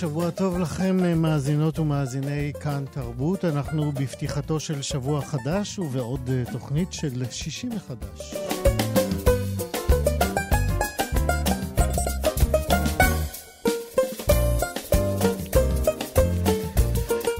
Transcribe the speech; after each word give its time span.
שבוע 0.00 0.30
טוב 0.30 0.58
לכם, 0.58 1.20
מאזינות 1.22 1.78
ומאזיני 1.78 2.52
כאן 2.60 2.84
תרבות. 2.90 3.44
אנחנו 3.44 3.92
בפתיחתו 3.92 4.60
של 4.60 4.82
שבוע 4.82 5.20
חדש 5.20 5.78
ובעוד 5.78 6.30
אה, 6.30 6.52
תוכנית 6.52 6.92
של 6.92 7.24
שישי 7.30 7.66
מחדש. 7.66 8.34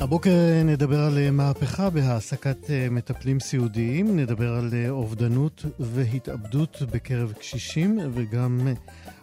הבוקר 0.00 0.30
נדבר 0.64 1.00
על 1.00 1.18
אה, 1.18 1.30
מהפכה 1.30 1.90
בהעסקת 1.90 2.70
אה, 2.70 2.86
מטפלים 2.90 3.40
סיעודיים, 3.40 4.16
נדבר 4.16 4.54
על 4.54 4.70
אובדנות 4.88 5.64
והתאבדות 5.78 6.82
בקרב 6.90 7.32
קשישים 7.32 7.98
וגם 8.14 8.68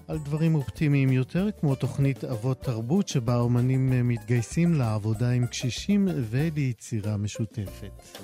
על 0.08 0.18
דברים 0.18 0.56
אופטימיים 0.56 1.12
יותר, 1.12 1.48
כמו 1.60 1.76
תוכנית 1.76 2.24
אבות 2.24 2.62
תרבות, 2.62 3.08
שבה 3.08 3.34
האומנים 3.34 4.08
מתגייסים 4.08 4.74
לעבודה 4.74 5.30
עם 5.30 5.46
קשישים 5.46 6.08
וליצירה 6.30 7.18
משותפת. 7.18 8.20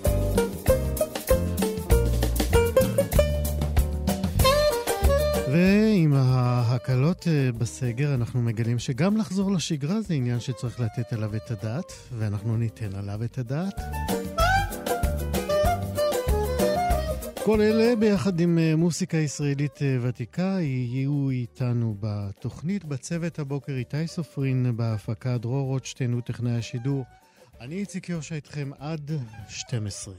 ועם 5.52 6.14
ההקלות 6.14 7.28
אה, 7.28 7.52
בסגר 7.58 8.14
אנחנו 8.14 8.42
מגלים 8.42 8.80
שגם 8.80 9.17
לחזור 9.17 9.52
לשגרה 9.52 10.02
זה 10.02 10.14
עניין 10.14 10.39
שצריך 10.39 10.80
לתת 10.80 11.14
עליו 11.14 11.36
את 11.36 11.52
הדעת, 11.52 11.92
ואנחנו 12.17 12.58
ניתן 12.58 12.95
עליו 12.95 13.23
את 13.23 13.38
הדעת. 13.38 13.80
כל 17.45 17.61
אלה 17.61 17.95
ביחד 17.95 18.39
עם 18.39 18.58
אה, 18.58 18.75
מוסיקה 18.75 19.17
ישראלית 19.17 19.81
אה, 19.81 19.97
ותיקה 20.02 20.58
יהיו 20.59 21.30
איתנו 21.30 21.95
בתוכנית. 21.99 22.86
בצוות 22.86 23.39
הבוקר 23.39 23.73
איתי 23.73 24.08
סופרין 24.08 24.77
בהפקה, 24.77 25.38
דרור 25.38 25.67
רוטשטיין 25.67 26.14
הוא 26.14 26.21
טכנאי 26.21 26.58
השידור. 26.58 27.05
אני 27.61 27.75
איציק 27.75 28.09
יושע 28.09 28.36
איתכם 28.36 28.71
עד 28.80 29.11
12. 29.49 30.14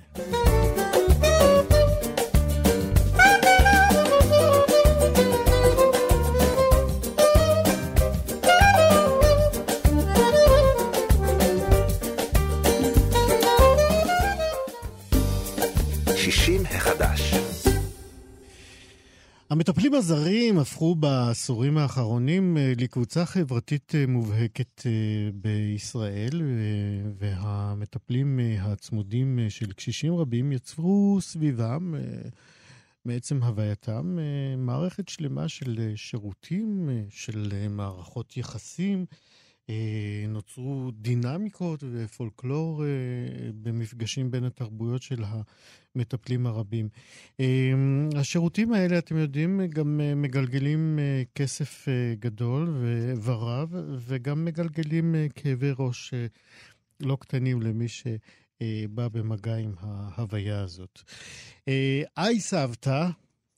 המטפלים 19.54 19.94
הזרים 19.94 20.58
הפכו 20.58 20.94
בעשורים 20.94 21.78
האחרונים 21.78 22.56
אה, 22.56 22.72
לקבוצה 22.76 23.26
חברתית 23.26 23.94
אה, 23.94 24.06
מובהקת 24.06 24.86
אה, 24.86 25.30
בישראל, 25.34 26.42
והמטפלים 27.18 28.40
הצמודים 28.60 29.38
של 29.48 29.72
קשישים 29.72 30.16
רבים 30.16 30.52
יצרו 30.52 31.18
סביבם, 31.20 31.94
מעצם 33.04 33.42
הווייתם, 33.42 34.18
מערכת 34.58 35.08
שלמה 35.08 35.48
של 35.48 35.92
שירותים, 35.96 36.88
של 37.10 37.52
מערכות 37.70 38.36
יחסים. 38.36 39.06
נוצרו 40.28 40.90
דינמיקות 41.00 41.84
ופולקלור 41.92 42.84
במפגשים 43.62 44.30
בין 44.30 44.44
התרבויות 44.44 45.02
של 45.02 45.24
המטפלים 45.94 46.46
הרבים. 46.46 46.88
השירותים 48.16 48.72
האלה, 48.72 48.98
אתם 48.98 49.16
יודעים, 49.16 49.60
גם 49.68 50.00
מגלגלים 50.16 50.98
כסף 51.34 51.86
גדול 52.18 52.84
ורב, 53.22 53.74
וגם 53.98 54.44
מגלגלים 54.44 55.14
כאבי 55.34 55.70
ראש 55.78 56.14
לא 57.00 57.16
קטנים 57.20 57.62
למי 57.62 57.88
ש... 57.88 58.06
בא 58.90 59.08
במגע 59.08 59.56
עם 59.56 59.72
ההוויה 59.80 60.60
הזאת. 60.60 61.02
היי 62.16 62.40
סבתא, 62.40 63.08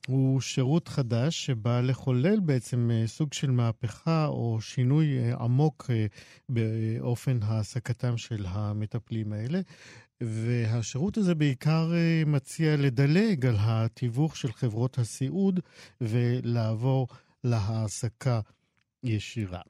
הוא 0.07 0.41
שירות 0.41 0.87
חדש 0.87 1.45
שבא 1.45 1.81
לחולל 1.81 2.39
בעצם 2.39 2.91
אה, 2.93 3.07
סוג 3.07 3.33
של 3.33 3.51
מהפכה 3.51 4.25
או 4.27 4.61
שינוי 4.61 5.17
אה, 5.19 5.35
עמוק 5.39 5.89
אה, 5.89 6.05
באופן 6.49 7.39
העסקתם 7.41 8.17
של 8.17 8.45
המטפלים 8.47 9.33
האלה. 9.33 9.61
והשירות 10.23 11.17
הזה 11.17 11.35
בעיקר 11.35 11.85
מציע 12.25 12.75
לדלג 12.77 13.45
על 13.45 13.55
התיווך 13.59 14.35
של 14.35 14.51
חברות 14.51 14.97
הסיעוד 14.97 15.59
ולעבור 16.01 17.07
להעסקה 17.43 18.39
ישירה. 19.03 19.61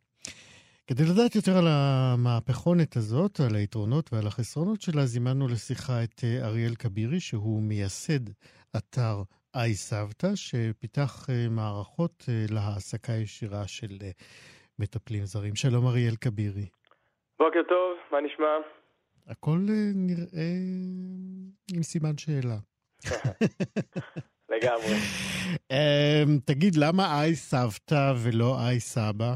כדי 0.87 1.03
לדעת 1.03 1.35
יותר 1.35 1.57
על 1.57 1.67
המהפכונת 1.67 2.95
הזאת, 2.95 3.39
על 3.39 3.55
היתרונות 3.55 4.13
ועל 4.13 4.27
החסרונות 4.27 4.81
שלה, 4.81 5.05
זימנו 5.05 5.47
לשיחה 5.47 6.03
את 6.03 6.21
אריאל 6.43 6.75
כבירי, 6.75 7.19
שהוא 7.19 7.61
מייסד 7.63 8.29
אתר 8.77 9.15
איי 9.55 9.73
סבתא, 9.73 10.27
שפיתח 10.35 11.29
אה, 11.29 11.49
מערכות 11.49 12.25
אה, 12.29 12.45
להעסקה 12.55 13.13
ישירה 13.13 13.67
של 13.67 13.93
אה, 14.01 14.11
מטפלים 14.79 15.23
זרים. 15.23 15.55
שלום 15.55 15.87
אריאל 15.87 16.15
כבירי. 16.21 16.67
בוקר 17.39 17.63
טוב, 17.69 17.97
מה 18.11 18.21
נשמע? 18.21 18.76
הכל 19.27 19.57
נראה 19.95 20.51
עם 21.73 21.83
סימן 21.83 22.17
שאלה. 22.17 22.57
לגמרי. 24.53 24.95
אמ, 25.71 26.37
תגיד, 26.45 26.73
למה 26.75 27.03
איי 27.21 27.35
סבתא 27.35 28.13
ולא 28.23 28.55
איי 28.67 28.79
סבא? 28.79 29.33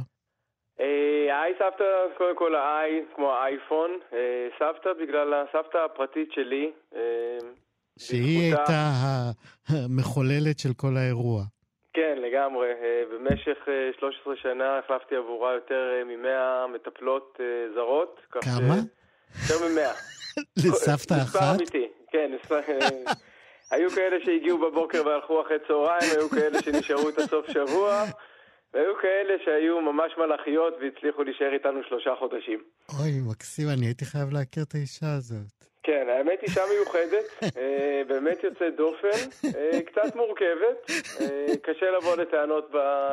איי 1.29 1.53
סבתא, 1.59 1.84
קודם 2.18 2.38
כל 2.38 2.56
האיי 2.56 3.06
כמו 3.16 3.34
האייפון, 3.34 3.91
סבתא 4.59 4.90
בגלל 5.02 5.34
הסבתא 5.34 5.78
הפרטית 5.78 6.31
שלי. 6.31 6.72
שהיא 8.00 8.40
הייתה 8.41 8.91
המחוללת 9.69 10.59
של 10.59 10.69
כל 10.78 10.97
האירוע. 10.97 11.44
כן, 11.94 12.18
לגמרי. 12.18 12.68
אה, 12.68 13.03
במשך 13.12 13.58
13 14.00 14.34
אה, 14.34 14.40
שנה 14.41 14.79
החלפתי 14.79 15.16
עבורה 15.16 15.53
יותר 15.53 15.90
אה, 15.94 16.03
מ-100 16.03 16.68
מטפלות 16.75 17.40
זרות. 17.75 18.19
כמה? 18.31 18.75
יותר 19.41 19.67
מ-100. 19.67 20.11
לסבתא 20.57 21.13
אחת? 21.13 21.25
מספר 21.25 21.51
אמיתי, 21.55 21.87
כן. 22.11 22.31
היו 23.72 23.89
כאלה 23.89 24.17
שהגיעו 24.25 24.57
בבוקר 24.57 25.05
והלכו 25.05 25.41
אחרי 25.41 25.57
צהריים, 25.67 26.11
היו 26.17 26.29
כאלה 26.29 26.61
שנשארו 26.61 27.09
את 27.09 27.17
הסוף 27.17 27.45
שבוע, 27.51 28.05
והיו 28.73 28.93
כאלה 29.01 29.33
שהיו 29.45 29.81
ממש 29.81 30.11
מלאכיות 30.17 30.73
והצליחו 30.81 31.23
להישאר 31.23 31.53
איתנו 31.53 31.79
שלושה 31.89 32.16
חודשים. 32.19 32.63
אוי, 32.99 33.11
מקסים, 33.29 33.67
אני 33.69 33.85
הייתי 33.85 34.05
חייב 34.05 34.31
להכיר 34.31 34.63
את 34.63 34.75
האישה 34.75 35.13
הזאת. 35.17 35.61
כן, 35.84 36.07
האמת 36.09 36.39
אישה 36.43 36.61
מיוחדת, 36.73 37.25
אה, 37.57 38.01
באמת 38.07 38.43
יוצאת 38.43 38.75
דופן, 38.75 39.47
אה, 39.57 39.79
קצת 39.81 40.16
מורכבת, 40.16 40.89
אה, 41.22 41.53
קשה 41.63 41.91
לבוא 41.97 42.16
לטענות 42.16 42.72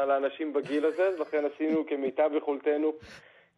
לאנשים 0.08 0.52
בגיל 0.52 0.86
הזה, 0.86 1.10
לכן 1.18 1.44
עשינו 1.54 1.84
כמיטב 1.86 2.30
יכולתנו 2.36 2.92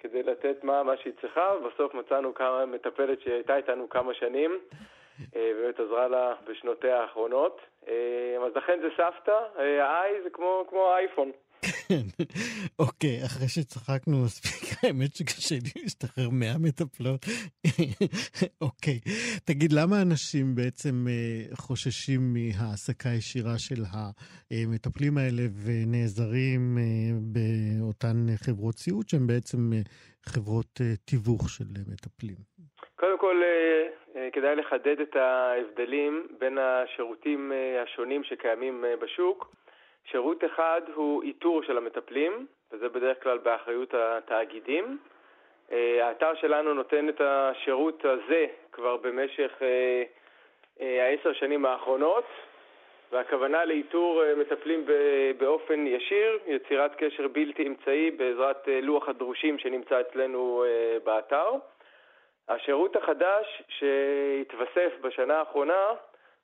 כדי 0.01 0.23
לתת 0.23 0.65
מה, 0.65 0.83
מה 0.83 0.97
שהיא 0.97 1.13
צריכה, 1.21 1.53
ובסוף 1.57 1.95
מצאנו 1.95 2.35
כמה 2.35 2.67
מטפלת 2.67 3.21
שהייתה 3.21 3.57
איתנו 3.57 3.89
כמה 3.89 4.15
שנים, 4.15 4.59
באמת 5.33 5.81
עזרה 5.81 6.09
לה 6.09 6.35
בשנותיה 6.45 7.01
האחרונות. 7.01 7.61
אז 8.47 8.57
לכן 8.57 8.81
זה 8.81 8.89
סבתא, 8.97 9.39
ה-i 9.83 10.23
זה 10.23 10.31
כמו, 10.31 10.65
כמו 10.69 10.93
האייפון. 10.93 11.33
כן. 11.71 12.25
אוקיי, 12.79 13.25
אחרי 13.27 13.49
שצחקנו 13.49 14.25
מספיק, 14.25 14.63
האמת 14.83 15.15
שקשה 15.15 15.55
לי 15.55 15.83
להשתחרר 15.83 16.29
מהמטפלות. 16.31 17.21
אוקיי, 18.67 18.99
תגיד, 19.45 19.73
למה 19.73 20.03
אנשים 20.03 20.55
בעצם 20.55 21.07
אה, 21.09 21.57
חוששים 21.57 22.21
מהעסקה 22.35 23.09
ישירה 23.09 23.59
של 23.59 23.83
המטפלים 23.91 25.19
האלה 25.19 25.43
ונעזרים 25.65 26.79
אה, 26.79 26.83
באותן 27.33 28.17
חברות 28.45 28.79
סיעוד 28.79 29.09
שהן 29.09 29.27
בעצם 29.27 29.71
חברות 30.27 30.81
תיווך 31.05 31.49
של 31.49 31.65
מטפלים? 31.93 32.37
קודם 32.97 33.19
כל, 33.19 33.43
כדאי 34.33 34.57
לחדד 34.57 35.01
את 35.01 35.17
ההבדלים 35.17 36.27
בין 36.41 36.59
השירותים 36.59 37.53
השונים 37.83 38.25
שקיימים 38.25 38.85
בשוק. 39.03 39.61
שירות 40.05 40.45
אחד 40.45 40.83
הוא 40.95 41.23
איתור 41.23 41.63
של 41.63 41.77
המטפלים, 41.77 42.47
וזה 42.73 42.89
בדרך 42.89 43.23
כלל 43.23 43.39
באחריות 43.39 43.95
התאגידים. 43.95 44.99
אה, 45.73 46.07
האתר 46.07 46.35
שלנו 46.35 46.75
נותן 46.75 47.09
את 47.09 47.21
השירות 47.21 48.05
הזה 48.05 48.47
כבר 48.73 48.97
במשך 48.97 49.53
אה, 49.63 50.03
אה, 50.81 51.05
העשר 51.05 51.33
שנים 51.33 51.67
האחרונות, 51.67 52.25
והכוונה 53.13 53.65
לאיתור 53.65 54.23
מטפלים 54.37 54.87
באופן 55.39 55.87
ישיר, 55.87 56.39
יצירת 56.47 56.95
קשר 56.95 57.29
בלתי 57.29 57.67
אמצעי 57.67 58.11
בעזרת 58.11 58.69
לוח 58.83 59.09
הדרושים 59.09 59.59
שנמצא 59.59 60.01
אצלנו 60.01 60.65
באתר. 61.05 61.51
השירות 62.49 62.97
החדש 62.97 63.63
שהתווסף 63.69 64.93
בשנה 65.01 65.39
האחרונה 65.39 65.87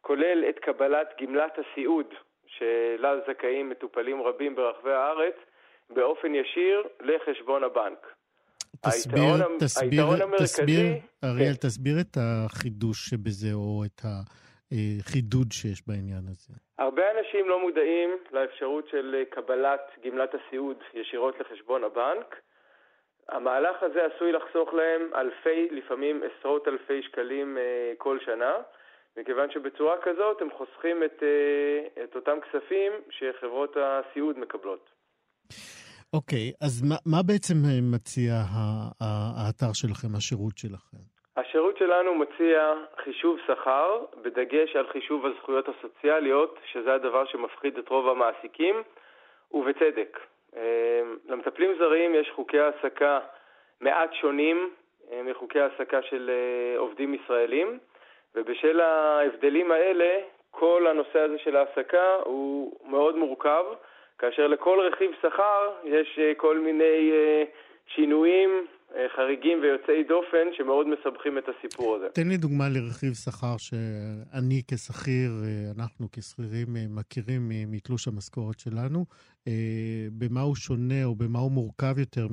כולל 0.00 0.44
את 0.48 0.58
קבלת 0.58 1.22
גמלת 1.22 1.58
הסיעוד 1.58 2.14
שלה 2.58 3.14
זכאים 3.28 3.68
מטופלים 3.68 4.22
רבים 4.22 4.54
ברחבי 4.54 4.92
הארץ 4.92 5.34
באופן 5.90 6.34
ישיר 6.34 6.82
לחשבון 7.00 7.64
הבנק. 7.64 8.06
תסביר, 8.80 9.22
היתרון, 9.22 9.58
תסביר, 9.58 9.90
היתרון 9.90 10.22
המרכזי... 10.22 10.62
תסביר, 10.62 10.86
אריאל, 11.24 11.54
כן. 11.54 11.68
תסביר 11.68 11.96
את 12.00 12.16
החידוש 12.20 13.08
שבזה, 13.10 13.52
או 13.54 13.82
את 13.84 14.00
החידוד 14.04 15.52
שיש 15.52 15.82
בעניין 15.86 16.24
הזה. 16.28 16.54
הרבה 16.78 17.02
אנשים 17.18 17.48
לא 17.48 17.60
מודעים 17.60 18.10
לאפשרות 18.32 18.88
של 18.88 19.22
קבלת 19.30 19.80
גמלת 20.04 20.34
הסיעוד 20.34 20.76
ישירות 20.94 21.34
לחשבון 21.40 21.84
הבנק. 21.84 22.40
המהלך 23.28 23.82
הזה 23.82 24.00
עשוי 24.04 24.32
לחסוך 24.32 24.74
להם 24.74 25.10
אלפי, 25.14 25.68
לפעמים 25.70 26.22
עשרות 26.22 26.68
אלפי 26.68 27.02
שקלים 27.02 27.58
אה, 27.58 27.92
כל 27.98 28.18
שנה. 28.24 28.52
מכיוון 29.16 29.50
שבצורה 29.50 29.96
כזאת 30.02 30.42
הם 30.42 30.48
חוסכים 30.50 31.02
את, 31.04 31.22
אה, 31.22 32.04
את 32.04 32.16
אותם 32.16 32.36
כספים 32.40 32.92
שחברות 33.10 33.76
הסיעוד 33.76 34.38
מקבלות. 34.38 34.90
אוקיי, 36.12 36.50
okay, 36.50 36.64
אז 36.66 36.82
מה, 36.82 36.96
מה 37.06 37.22
בעצם 37.26 37.54
אה, 37.64 37.80
מציע 37.94 38.32
האתר 39.00 39.72
שלכם, 39.72 40.08
השירות 40.16 40.58
שלכם? 40.58 41.02
השירות 41.36 41.78
שלנו 41.78 42.14
מציע 42.14 42.74
חישוב 43.04 43.38
שכר, 43.46 44.04
בדגש 44.22 44.76
על 44.76 44.86
חישוב 44.92 45.26
הזכויות 45.26 45.66
הסוציאליות, 45.68 46.58
שזה 46.72 46.94
הדבר 46.94 47.24
שמפחיד 47.26 47.78
את 47.78 47.88
רוב 47.88 48.08
המעסיקים, 48.08 48.82
ובצדק. 49.52 50.18
אה, 50.56 51.02
למטפלים 51.28 51.70
זרים 51.78 52.14
יש 52.14 52.30
חוקי 52.34 52.58
העסקה 52.58 53.18
מעט 53.80 54.10
שונים 54.20 54.70
מחוקי 55.24 55.60
העסקה 55.60 56.02
של 56.02 56.30
עובדים 56.78 57.14
ישראלים. 57.14 57.78
ובשל 58.36 58.80
ההבדלים 58.80 59.70
האלה, 59.70 60.20
כל 60.50 60.86
הנושא 60.90 61.18
הזה 61.18 61.38
של 61.44 61.56
העסקה 61.56 62.14
הוא 62.24 62.76
מאוד 62.90 63.16
מורכב, 63.16 63.64
כאשר 64.18 64.46
לכל 64.46 64.78
רכיב 64.92 65.10
שכר 65.22 65.62
יש 65.84 66.18
אה, 66.18 66.32
כל 66.36 66.58
מיני 66.60 67.10
אה, 67.12 67.44
שינויים 67.94 68.50
אה, 68.96 69.06
חריגים 69.16 69.58
ויוצאי 69.62 70.04
דופן 70.04 70.46
שמאוד 70.52 70.86
מסבכים 70.86 71.38
את 71.38 71.44
הסיפור 71.48 71.96
הזה. 71.96 72.08
תן 72.08 72.28
לי 72.28 72.36
דוגמה 72.36 72.64
לרכיב 72.68 73.12
שכר 73.14 73.56
שאני 73.58 74.62
כשכיר, 74.70 75.30
אנחנו 75.78 76.06
כשכירים 76.12 76.68
מכירים 76.96 77.42
מתלוש 77.48 78.08
המשכורת 78.08 78.58
שלנו. 78.58 79.04
במה 80.18 80.40
הוא 80.40 80.56
שונה 80.56 81.04
או 81.04 81.14
במה 81.14 81.38
הוא 81.38 81.52
מורכב 81.52 81.98
יותר 81.98 82.26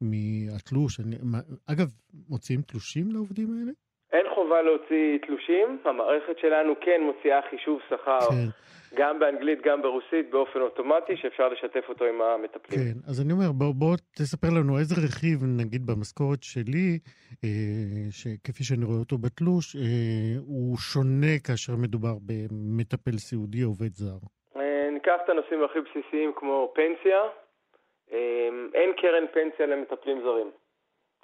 מהתלוש? 0.00 1.00
אגב, 1.72 1.86
מוציאים 2.28 2.62
תלושים 2.62 3.12
לעובדים 3.12 3.48
האלה? 3.58 3.72
אין 4.12 4.26
חובה 4.34 4.62
להוציא 4.62 5.18
תלושים, 5.26 5.78
המערכת 5.84 6.38
שלנו 6.38 6.74
כן 6.80 7.00
מוציאה 7.02 7.40
חישוב 7.50 7.80
שכר 7.88 8.18
כן. 8.20 8.48
גם 8.94 9.18
באנגלית, 9.18 9.58
גם 9.64 9.82
ברוסית, 9.82 10.30
באופן 10.30 10.60
אוטומטי, 10.60 11.16
שאפשר 11.16 11.48
לשתף 11.48 11.84
אותו 11.88 12.04
עם 12.04 12.22
המטפלים. 12.22 12.80
כן, 12.80 12.98
אז 13.08 13.20
אני 13.20 13.32
אומר, 13.32 13.52
בוא, 13.52 13.74
בוא 13.74 13.96
תספר 14.18 14.48
לנו 14.58 14.78
איזה 14.78 14.94
רכיב, 15.06 15.38
נגיד 15.60 15.86
במשכורת 15.86 16.42
שלי, 16.42 16.98
אה, 17.44 17.48
שכפי 18.10 18.64
שאני 18.64 18.84
רואה 18.84 18.98
אותו 18.98 19.18
בתלוש, 19.18 19.76
אה, 19.76 20.34
הוא 20.46 20.76
שונה 20.76 21.34
כאשר 21.46 21.72
מדובר 21.76 22.14
במטפל 22.26 23.16
סיעודי, 23.18 23.62
עובד 23.62 23.92
זר. 23.92 24.18
אה, 24.56 24.90
ניקח 24.92 25.16
את 25.24 25.28
הנושאים 25.28 25.64
הכי 25.64 25.78
בסיסיים 25.80 26.32
כמו 26.36 26.72
פנסיה. 26.74 27.20
אה, 28.12 28.48
אין 28.74 28.90
קרן 29.00 29.24
פנסיה 29.34 29.66
למטפלים 29.66 30.20
זרים. 30.22 30.50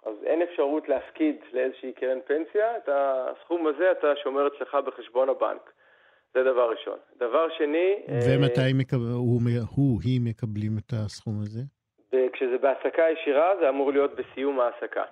אז 0.07 0.15
אין 0.25 0.43
אפשרות 0.43 0.89
להפקיד 0.89 1.37
לאיזושהי 1.53 1.93
קרן 1.93 2.19
פנסיה, 2.27 2.77
את 2.77 2.89
הסכום 2.93 3.67
הזה 3.67 3.93
אתה 3.93 4.07
שומר 4.23 4.47
אצלך 4.47 4.75
בחשבון 4.87 5.29
הבנק. 5.29 5.73
זה 6.35 6.41
דבר 6.45 6.71
ראשון. 6.71 6.99
דבר 7.19 7.47
שני... 7.59 7.95
ומתי 8.27 8.61
אה, 8.61 8.75
מקב... 8.75 8.97
הוא, 8.97 9.41
הוא, 9.77 10.01
היא 10.05 10.21
מקבלים 10.21 10.79
את 10.79 10.93
הסכום 10.93 11.35
הזה? 11.41 11.61
כשזה 12.33 12.59
בהעסקה 12.59 13.03
ישירה, 13.13 13.53
זה 13.61 13.69
אמור 13.69 13.93
להיות 13.93 14.11
בסיום 14.17 14.61
ההעסקה. 14.61 15.05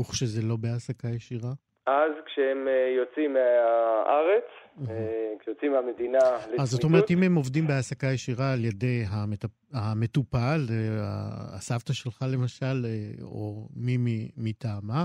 וכשזה 0.00 0.42
לא 0.48 0.56
בהעסקה 0.56 1.08
ישירה? 1.08 1.52
אז 1.86 2.12
כשהם 2.26 2.68
אה, 2.68 2.94
יוצאים 2.96 3.32
מהארץ, 3.32 4.44
אה, 4.90 5.32
כשיוצאים 5.40 5.72
מהמדינה 5.72 6.18
לצמיתות... 6.18 6.60
אז 6.60 6.70
זאת 6.70 6.84
אומרת, 6.84 7.10
אם 7.10 7.22
הם 7.22 7.34
עובדים 7.34 7.66
בהעסקה 7.66 8.06
ישירה 8.06 8.52
על 8.52 8.64
ידי 8.64 9.02
המטופל, 9.74 10.60
אה, 10.70 11.56
הסבתא 11.56 11.92
שלך 11.92 12.24
למשל, 12.32 12.86
או 13.22 13.68
מי 13.76 14.28
מטעמה, 14.36 15.04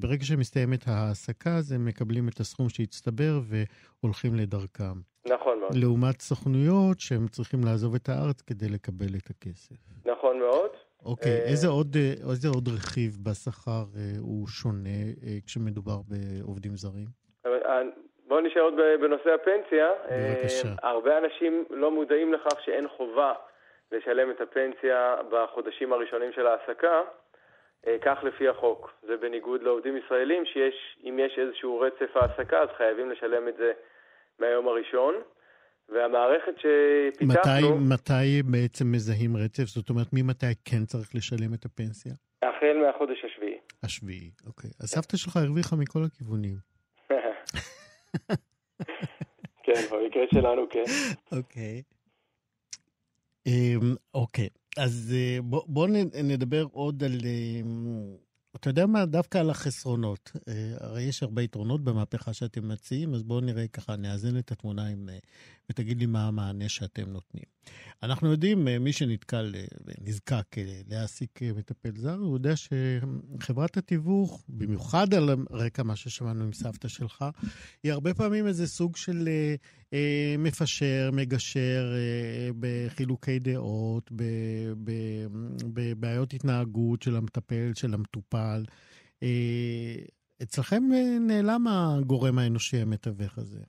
ברגע 0.00 0.24
שמסתיימת 0.24 0.88
ההעסקה, 0.88 1.50
אז 1.56 1.72
הם 1.72 1.84
מקבלים 1.84 2.28
את 2.28 2.40
הסכום 2.40 2.68
שהצטבר 2.68 3.40
והולכים 4.02 4.34
לדרכם. 4.34 4.94
נכון 5.28 5.60
מאוד. 5.60 5.74
לעומת 5.74 6.20
סוכנויות 6.20 7.00
שהם 7.00 7.28
צריכים 7.28 7.64
לעזוב 7.64 7.94
את 7.94 8.08
הארץ 8.08 8.40
כדי 8.40 8.68
לקבל 8.68 9.14
את 9.16 9.30
הכסף. 9.30 9.76
נכון 10.06 10.38
מאוד. 10.38 10.70
אוקיי, 11.06 11.32
אה, 11.32 11.50
איזה 11.50 11.68
עוד, 11.68 11.96
אה, 11.96 12.30
איזה 12.30 12.48
עוד 12.48 12.68
רכיב 12.68 13.12
בשכר 13.26 13.84
אה, 13.96 14.02
הוא 14.20 14.46
שונה 14.48 15.00
כשמדובר 15.46 15.98
בעובדים 16.08 16.72
זרים? 16.76 17.08
בואו 18.28 18.40
נשאר 18.40 18.62
עוד 18.62 18.74
בנושא 19.00 19.30
הפנסיה. 19.34 19.88
בבקשה. 20.10 20.68
הרבה 20.82 21.18
אנשים 21.18 21.64
לא 21.70 21.90
מודעים 21.90 22.32
לכך 22.32 22.60
שאין 22.64 22.88
חובה 22.88 23.32
לשלם 23.92 24.30
את 24.30 24.40
הפנסיה 24.40 25.16
בחודשים 25.30 25.92
הראשונים 25.92 26.32
של 26.32 26.46
ההעסקה, 26.46 27.00
כך 28.00 28.18
לפי 28.22 28.48
החוק. 28.48 28.92
זה 29.02 29.16
בניגוד 29.16 29.62
לעובדים 29.62 29.96
ישראלים, 29.96 30.44
שאם 30.44 31.18
יש 31.18 31.38
איזשהו 31.38 31.80
רצף 31.80 32.16
העסקה, 32.16 32.62
אז 32.62 32.68
חייבים 32.76 33.10
לשלם 33.10 33.48
את 33.48 33.56
זה 33.56 33.72
מהיום 34.38 34.68
הראשון. 34.68 35.14
והמערכת 35.88 36.54
שפיתחנו... 36.58 37.76
מתי, 37.78 37.94
מתי 37.94 38.42
בעצם 38.42 38.92
מזהים 38.92 39.36
רצף? 39.36 39.64
זאת 39.64 39.90
אומרת, 39.90 40.06
ממתי 40.12 40.46
כן 40.64 40.84
צריך 40.84 41.14
לשלם 41.14 41.54
את 41.54 41.64
הפנסיה? 41.64 42.12
החל 42.42 42.76
מהחודש 42.86 43.24
השביעי. 43.24 43.58
השביעי, 43.82 44.30
אוקיי. 44.46 44.70
אז 44.80 44.88
סבתא 44.88 45.16
שלך 45.16 45.36
הרוויחה 45.36 45.76
מכל 45.76 46.04
הכיוונים. 46.04 46.56
כן, 49.64 49.80
במקרה 49.90 50.22
שלנו 50.30 50.68
כן. 50.70 50.84
אוקיי. 51.32 51.82
אמ, 53.46 53.94
אוקיי, 54.14 54.48
אז 54.78 55.14
אה, 55.16 55.38
בואו 55.42 55.86
נדבר 56.24 56.64
עוד 56.72 57.04
על... 57.04 57.12
אמ, 57.24 58.16
אתה 58.56 58.70
יודע 58.70 58.86
מה? 58.86 59.06
דווקא 59.06 59.38
על 59.38 59.50
החסרונות. 59.50 60.32
אה, 60.48 60.52
הרי 60.80 61.02
יש 61.02 61.22
הרבה 61.22 61.42
יתרונות 61.42 61.84
במהפכה 61.84 62.32
שאתם 62.32 62.68
מציעים, 62.68 63.14
אז 63.14 63.22
בואו 63.22 63.40
נראה 63.40 63.68
ככה, 63.68 63.96
נאזן 63.96 64.38
את 64.38 64.52
התמונה 64.52 64.86
עם, 64.86 65.08
אה, 65.08 65.18
ותגיד 65.70 65.98
לי 65.98 66.06
מה 66.06 66.26
המענה 66.26 66.68
שאתם 66.68 67.10
נותנים. 67.10 67.44
אנחנו 68.02 68.30
יודעים, 68.30 68.68
אה, 68.68 68.78
מי 68.78 68.92
שנתקל 68.92 69.54
ונזקק 69.84 70.56
להעסיק 70.88 71.40
מטפל 71.42 71.96
זר, 71.96 72.14
הוא 72.14 72.36
יודע 72.36 72.54
שחברת 72.56 73.76
התיווך, 73.76 74.44
במיוחד 74.48 75.14
על 75.14 75.30
רקע 75.50 75.82
מה 75.82 75.96
ששמענו 75.96 76.44
עם 76.44 76.52
סבתא 76.52 76.88
שלך, 76.88 77.24
היא 77.82 77.92
הרבה 77.92 78.14
פעמים 78.14 78.46
איזה 78.46 78.66
סוג 78.66 78.96
של 78.96 79.28
אה, 79.92 80.34
מפשר, 80.38 81.10
מגשר 81.12 81.94
אה, 81.94 82.50
בחילוקי 82.60 83.38
דעות, 83.38 84.10
בבעיות 85.74 86.34
התנהגות 86.34 87.02
של 87.02 87.16
המטפל, 87.16 87.72
של 87.74 87.94
המטופל. 87.94 88.64
אה, 89.22 89.96
אצלכם 90.42 90.82
נעלם 91.20 91.66
הגורם 91.68 92.38
האנושי 92.38 92.76
המתווך 92.76 93.38
הזה. 93.38 93.60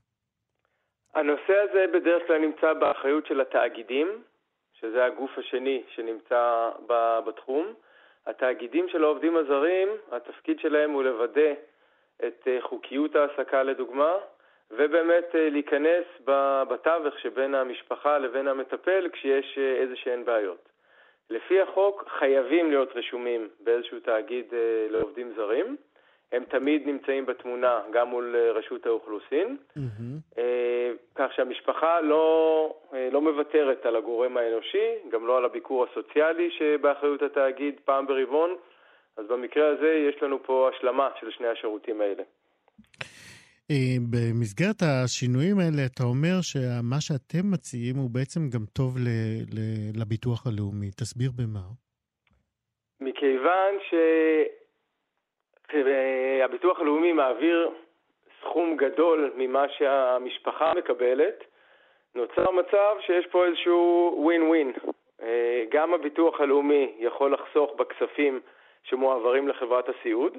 הנושא 1.17 1.59
הזה 1.59 1.85
בדרך 1.93 2.27
כלל 2.27 2.37
נמצא 2.37 2.73
באחריות 2.73 3.25
של 3.25 3.41
התאגידים, 3.41 4.21
שזה 4.73 5.05
הגוף 5.05 5.37
השני 5.37 5.83
שנמצא 5.89 6.69
בתחום. 7.25 7.73
התאגידים 8.25 8.89
של 8.89 9.03
העובדים 9.03 9.37
הזרים, 9.37 9.87
התפקיד 10.11 10.59
שלהם 10.59 10.91
הוא 10.91 11.03
לוודא 11.03 11.53
את 12.27 12.47
אה, 12.47 12.57
חוקיות 12.61 13.15
ההעסקה 13.15 13.63
לדוגמה, 13.63 14.13
ובאמת 14.71 15.35
אה, 15.35 15.49
להיכנס 15.49 16.05
בתווך 16.69 17.19
שבין 17.19 17.55
המשפחה 17.55 18.17
לבין 18.17 18.47
המטפל 18.47 19.09
כשיש 19.13 19.57
אה, 19.57 19.75
איזה 19.75 19.95
שהן 19.95 20.25
בעיות. 20.25 20.69
לפי 21.29 21.61
החוק 21.61 22.03
חייבים 22.19 22.69
להיות 22.69 22.89
רשומים 22.95 23.49
באיזשהו 23.59 23.99
תאגיד 23.99 24.53
לעובדים 24.89 25.33
זרים. 25.35 25.77
הם 26.31 26.43
תמיד 26.49 26.87
נמצאים 26.87 27.25
בתמונה 27.25 27.81
גם 27.93 28.09
מול 28.09 28.35
רשות 28.55 28.85
האוכלוסין, 28.85 29.57
mm-hmm. 29.77 30.39
כך 31.15 31.33
שהמשפחה 31.35 32.01
לא, 32.01 32.75
לא 33.11 33.21
מוותרת 33.21 33.85
על 33.85 33.95
הגורם 33.95 34.37
האנושי, 34.37 34.87
גם 35.11 35.27
לא 35.27 35.37
על 35.37 35.45
הביקור 35.45 35.85
הסוציאלי 35.85 36.49
שבאחריות 36.51 37.21
התאגיד 37.21 37.75
פעם 37.85 38.07
ברבעון, 38.07 38.55
אז 39.17 39.25
במקרה 39.27 39.67
הזה 39.67 40.09
יש 40.09 40.23
לנו 40.23 40.43
פה 40.43 40.69
השלמה 40.69 41.09
של 41.19 41.31
שני 41.31 41.47
השירותים 41.47 42.01
האלה. 42.01 42.23
אה, 43.71 43.95
במסגרת 44.11 44.81
השינויים 44.81 45.59
האלה, 45.59 45.85
אתה 45.85 46.03
אומר 46.03 46.41
שמה 46.41 47.01
שאתם 47.01 47.51
מציעים 47.51 47.95
הוא 47.95 48.09
בעצם 48.09 48.49
גם 48.49 48.65
טוב 48.73 48.97
ל, 48.97 49.07
ל, 49.55 49.59
לביטוח 50.01 50.47
הלאומי. 50.47 50.91
תסביר 50.91 51.31
במה. 51.35 51.65
מכיוון 53.01 53.73
שהביטוח 55.71 56.79
הלאומי 56.79 57.13
מעביר 57.13 57.69
סכום 58.41 58.77
גדול 58.77 59.31
ממה 59.35 59.69
שהמשפחה 59.69 60.73
מקבלת, 60.73 61.43
נוצר 62.15 62.51
מצב 62.51 62.95
שיש 62.99 63.25
פה 63.27 63.45
איזשהו 63.45 64.15
ווין 64.17 64.41
ווין. 64.41 64.73
אה, 65.21 65.63
גם 65.69 65.93
הביטוח 65.93 66.41
הלאומי 66.41 66.95
יכול 66.99 67.33
לחסוך 67.33 67.75
בכספים 67.75 68.39
שמועברים 68.83 69.47
לחברת 69.47 69.89
הסיעוד, 69.89 70.37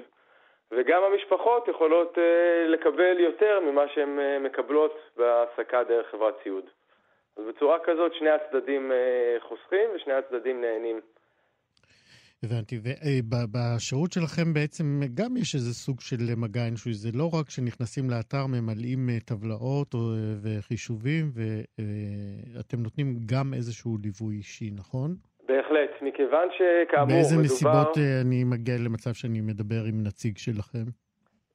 וגם 0.71 1.03
המשפחות 1.03 1.67
יכולות 1.67 2.17
אה, 2.17 2.67
לקבל 2.67 3.19
יותר 3.19 3.59
ממה 3.59 3.87
שהן 3.87 4.19
אה, 4.19 4.39
מקבלות 4.39 4.97
בהעסקה 5.17 5.83
דרך 5.83 6.09
חברת 6.11 6.35
סיעוד. 6.43 6.65
אז 7.37 7.43
בצורה 7.45 7.79
כזאת 7.79 8.13
שני 8.13 8.29
הצדדים 8.29 8.91
חוסכים 9.39 9.89
ושני 9.95 10.13
הצדדים 10.13 10.61
נהנים. 10.61 11.01
הבנתי, 12.43 12.75
ובשירות 12.83 14.11
שלכם 14.11 14.53
בעצם 14.53 14.85
גם 15.13 15.37
יש 15.37 15.55
איזה 15.55 15.73
סוג 15.73 15.97
של 15.99 16.21
מגע 16.37 16.67
אנושי, 16.67 16.93
זה 16.93 17.09
לא 17.21 17.27
רק 17.37 17.49
שנכנסים 17.49 18.09
לאתר, 18.09 18.43
ממלאים 18.55 19.01
טבלאות 19.29 19.91
וחישובים, 20.43 21.25
ואתם 21.35 22.77
נותנים 22.85 23.07
גם 23.31 23.53
איזשהו 23.53 23.97
ליווי 24.03 24.35
אישי, 24.35 24.69
נכון? 24.81 25.09
בהחלט, 25.47 25.91
מכיוון 26.01 26.47
שכאמור 26.57 27.05
מדובר... 27.05 27.15
באיזה 27.15 27.35
נסיבות 27.43 27.97
אה, 27.97 28.21
אני 28.21 28.43
מגיע 28.43 28.75
למצב 28.85 29.13
שאני 29.13 29.41
מדבר 29.41 29.81
עם 29.89 29.97
נציג 30.07 30.37
שלכם? 30.37 30.85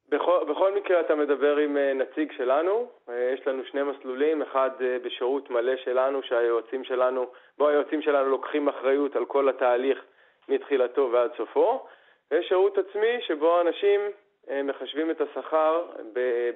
בכל, 0.09 0.39
בכל 0.51 0.71
מקרה 0.79 1.01
אתה 1.01 1.15
מדבר 1.15 1.57
עם 1.57 1.77
אה, 1.77 1.95
נציג 1.95 2.33
שלנו, 2.37 2.89
אה, 3.09 3.31
יש 3.35 3.47
לנו 3.47 3.63
שני 3.71 3.83
מסלולים, 3.83 4.43
אחד 4.43 4.71
בשירות 5.05 5.51
מלא 5.51 5.77
שלנו, 5.85 6.19
שהיועצים 6.23 6.85
שלנו, 6.85 7.27
בו 7.59 7.69
היועצים 7.69 8.03
שלנו 8.03 8.29
לוקחים 8.29 8.69
אחריות 8.69 9.17
על 9.17 9.25
כל 9.25 9.49
התהליך 9.49 9.99
מתחילתו 10.49 11.11
ועד 11.13 11.31
סופו, 11.37 11.87
ויש 12.31 12.49
שירות 12.49 12.79
עצמי 12.79 13.21
שבו 13.27 13.61
אנשים 13.61 14.01
מחשבים 14.65 15.11
את 15.11 15.21
השכר 15.21 15.83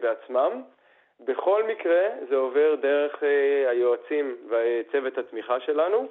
בעצמם. 0.01 0.63
בכל 1.27 1.63
מקרה 1.69 2.03
זה 2.29 2.37
עובר 2.37 2.75
דרך 2.83 3.13
היועצים 3.71 4.37
וצוות 4.51 5.19
התמיכה 5.19 5.61
שלנו, 5.67 6.09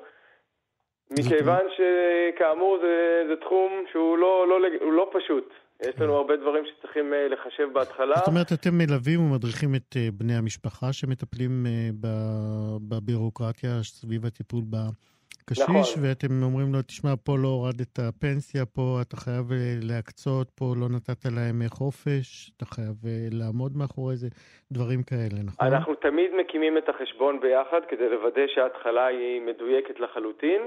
מכיוון 1.11 1.65
שכאמור 1.75 2.77
זה, 2.81 3.23
זה 3.29 3.35
תחום 3.35 3.85
שהוא 3.91 4.17
לא, 4.17 4.47
לא, 4.47 4.59
לא 4.81 5.09
פשוט. 5.13 5.53
יש 5.81 5.95
לנו 5.99 6.13
הרבה 6.13 6.37
דברים 6.37 6.63
שצריכים 6.65 7.13
אה, 7.13 7.27
לחשב 7.27 7.73
בהתחלה. 7.73 8.15
זאת 8.15 8.27
אומרת, 8.27 8.53
אתם 8.53 8.77
מלווים 8.77 9.19
ומדריכים 9.21 9.75
את 9.75 9.95
אה, 9.97 10.07
בני 10.13 10.35
המשפחה 10.35 10.93
שמטפלים 10.93 11.65
אה, 11.65 11.89
בבירוקרטיה 12.81 13.83
סביב 13.83 14.25
הטיפול 14.25 14.63
בקשיש, 15.49 15.63
נכון. 15.63 16.03
ואתם 16.03 16.43
אומרים 16.43 16.73
לו, 16.73 16.81
תשמע, 16.81 17.09
פה 17.25 17.33
לא 17.43 17.47
הורדת 17.47 17.99
הפנסיה, 17.99 18.65
פה 18.65 18.97
אתה 19.01 19.15
חייב 19.17 19.45
להקצות, 19.89 20.47
פה 20.59 20.65
לא 20.81 20.87
נתת 20.95 21.25
להם 21.25 21.61
חופש, 21.69 22.51
אתה 22.57 22.65
חייב 22.65 22.95
לעמוד 23.31 23.71
מאחורי 23.77 24.15
זה, 24.15 24.27
דברים 24.71 25.03
כאלה, 25.03 25.39
נכון? 25.45 25.67
אנחנו 25.67 25.95
תמיד 25.95 26.31
מקימים 26.39 26.77
את 26.77 26.89
החשבון 26.89 27.39
ביחד 27.39 27.81
כדי 27.89 28.09
לוודא 28.09 28.47
שההתחלה 28.47 29.05
היא 29.05 29.41
מדויקת 29.41 29.99
לחלוטין. 29.99 30.61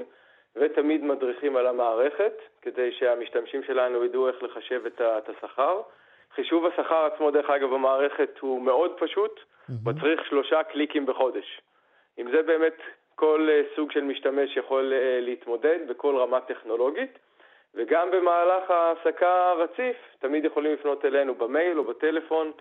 ותמיד 0.56 1.04
מדריכים 1.04 1.56
על 1.56 1.66
המערכת, 1.66 2.32
כדי 2.62 2.92
שהמשתמשים 2.98 3.62
שלנו 3.66 4.04
ידעו 4.04 4.28
איך 4.28 4.42
לחשב 4.42 4.80
את 4.86 5.28
השכר. 5.28 5.80
חישוב 6.34 6.66
השכר 6.66 7.08
עצמו, 7.14 7.30
דרך 7.30 7.50
אגב, 7.50 7.68
במערכת 7.74 8.38
הוא 8.40 8.62
מאוד 8.62 8.90
פשוט, 8.98 9.40
mm-hmm. 9.40 9.72
מצריך 9.84 10.20
שלושה 10.28 10.62
קליקים 10.62 11.06
בחודש. 11.06 11.60
עם 12.16 12.30
זה 12.30 12.42
באמת 12.42 12.76
כל 13.20 13.48
אה, 13.50 13.62
סוג 13.76 13.90
של 13.90 14.04
משתמש 14.04 14.56
יכול 14.56 14.92
אה, 14.92 15.18
להתמודד 15.20 15.78
בכל 15.88 16.16
רמה 16.16 16.40
טכנולוגית, 16.40 17.18
וגם 17.74 18.10
במהלך 18.10 18.70
ההעסקה 18.70 19.50
הרציף 19.50 19.96
תמיד 20.18 20.44
יכולים 20.44 20.72
לפנות 20.72 21.04
אלינו 21.04 21.34
במייל 21.34 21.78
או 21.78 21.84
בטלפון 21.84 22.52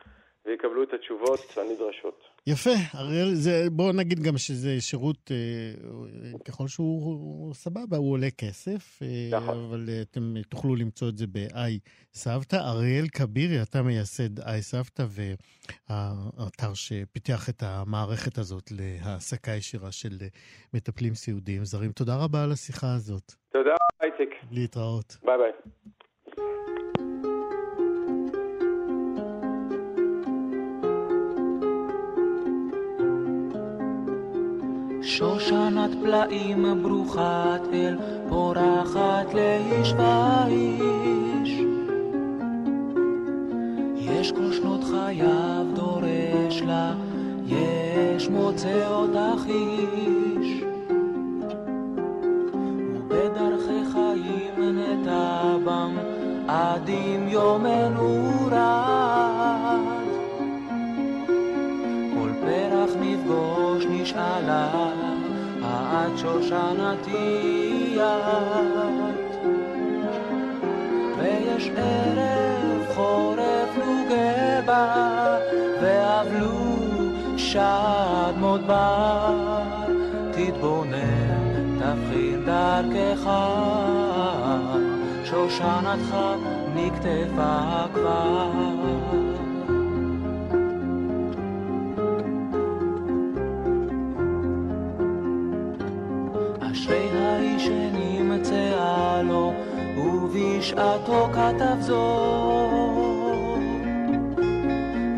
ויקבלו 0.46 0.84
את 0.84 0.94
התשובות 0.94 1.58
הנדרשות. 1.58 2.24
יפה, 2.48 2.70
אריאל, 2.96 3.34
זה, 3.34 3.70
בוא 3.72 3.94
נגיד 3.94 4.20
גם 4.20 4.38
שזה 4.38 4.82
שירות, 4.82 5.32
אה, 5.32 6.40
ככל 6.48 6.68
שהוא 6.68 7.54
סבבה, 7.54 7.98
הוא 7.98 8.12
עולה 8.12 8.28
כסף, 8.38 9.02
אה, 9.02 9.38
נכון. 9.38 9.58
אבל 9.58 9.86
אה, 9.90 10.02
אתם 10.02 10.34
תוכלו 10.50 10.76
למצוא 10.76 11.10
את 11.10 11.18
זה 11.18 11.26
ב-i 11.28 11.90
סבתא. 12.14 12.56
אריאל 12.56 13.06
כבירי, 13.08 13.62
אתה 13.62 13.82
מייסד 13.82 14.40
i 14.40 14.62
סבתא, 14.62 15.06
והאתר 15.10 16.74
שפיתח 16.74 17.50
את 17.50 17.64
המערכת 17.64 18.38
הזאת 18.38 18.64
להעסקה 18.72 19.52
ישירה 19.52 19.92
של 19.92 20.18
מטפלים 20.74 21.14
סיעודיים 21.14 21.66
זרים. 21.66 21.92
תודה 21.92 22.16
רבה 22.24 22.44
על 22.44 22.52
השיחה 22.52 22.88
הזאת. 22.96 23.34
תודה, 23.52 23.76
אייטק. 24.02 24.30
להתראות. 24.52 25.18
ביי 25.24 25.38
ביי. 25.38 25.52
שושנת 35.10 35.90
פלאים 36.04 36.84
ברוכת 36.84 37.62
אל, 37.74 37.98
פורחת 38.30 39.34
לאיש 39.34 39.94
ואיש. 39.98 41.60
יש 43.96 44.32
כל 44.32 44.52
שנות 44.52 44.84
חייו 44.84 45.66
דורש 45.74 46.62
לה, 46.62 46.94
יש 47.46 48.30
מוצא 48.30 48.88
אותך 48.88 49.46
איש. 49.46 50.64
ובדרכי 52.94 53.86
חיים 53.94 54.78
נטע 54.78 55.58
בם, 55.66 55.98
עד 56.48 56.90
אם 56.90 57.28
יומנו 57.28 58.30
רד. 58.52 60.10
כל 62.14 62.30
פרח 62.42 62.90
נשאלה 64.10 64.70
את 65.62 66.18
שושנתי 66.18 67.98
את. 67.98 69.36
ויש 71.18 71.70
ערב 71.76 72.96
חורף 72.96 73.78
נוגה 73.78 74.62
בה, 74.66 75.38
ואבלו 75.82 76.78
שד 77.38 78.34
מודבר. 78.38 79.60
תתבונן, 80.32 81.80
תבחין 81.80 82.46
דרכך, 82.46 83.30
שושנתך 85.24 86.16
נקטפה 86.76 87.86
כבר. 87.94 89.19
בשעתו 100.34 101.30
כתב 101.34 101.76
זאת, 101.80 103.60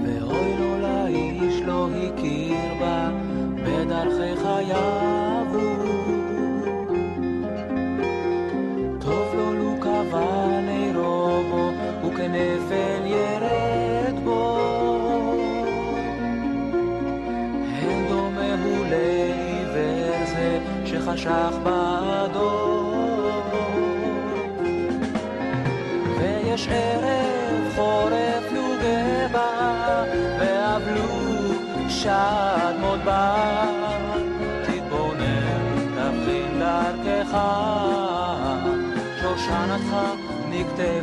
ואוי 0.04 0.56
לו 0.60 0.78
לאיש 0.82 1.62
לא 1.66 1.88
הכיר 1.90 2.74
בה 2.80 3.12
בדרכי 3.56 4.36
חייו 4.44 5.46
טוב 9.00 9.36
לו 9.36 9.54
לו 9.54 9.76
קבע 9.80 10.48
נרובו 10.62 11.72
וכנפל 12.06 13.06
ירד 13.06 14.24
בו. 14.24 14.58
אין 17.82 18.08
דומה 18.10 18.56
הוא 18.64 18.86
לעיוור 18.90 20.26
זה 20.26 20.60
שחש 20.86 21.28
נמשך 21.28 21.58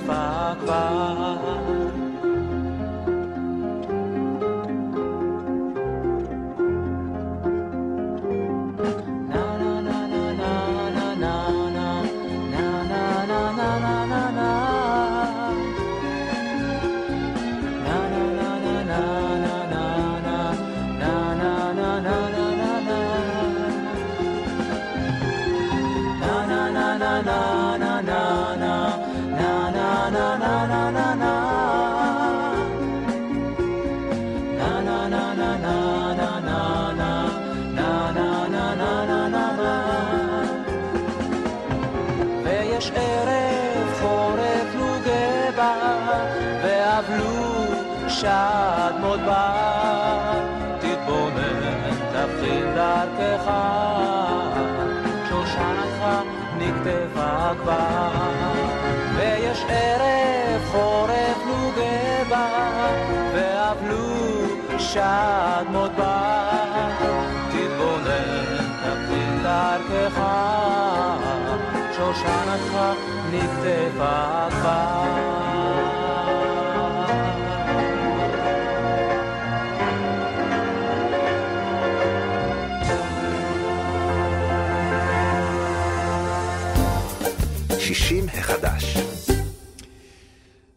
נקטפה 0.08 0.54
כבר. 0.60 1.38
שד 1.44 1.47
תבחין 52.48 52.74
דרכך, 52.74 53.50
שושנתך 55.28 56.04
נקטפה 56.58 57.54
כבר. 57.62 58.08
ויש 59.16 59.64
ערב 59.68 60.62
חורף 60.70 61.38
נוגבה, 61.46 62.48
ואבלו 63.34 64.78
שד 64.78 65.64
מאוד 65.72 65.92
בר, 65.96 66.88
תתבונן, 67.48 68.56
תבחין 68.82 69.42
דרכך, 69.42 70.20
שושנתך 71.96 72.78
נקטפה 73.32 74.48
כבר. 74.50 75.37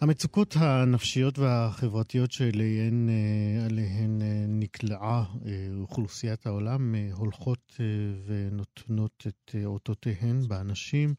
המצוקות 0.01 0.55
הנפשיות 0.60 1.39
והחברתיות 1.39 2.31
שאליהן 2.31 3.10
עליהן 3.65 4.22
אה, 4.22 4.46
נקלעה 4.48 5.24
אה, 5.46 5.67
אוכלוסיית 5.79 6.46
העולם 6.46 6.96
אה, 6.96 7.10
הולכות 7.13 7.75
ונותנות 8.25 9.27
את 9.27 9.55
אותותיהן 9.65 10.48
באנשים 10.48 11.13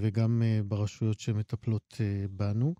וגם 0.00 0.42
ברשויות 0.68 1.20
שמטפלות 1.20 2.00
בנו. 2.30 2.74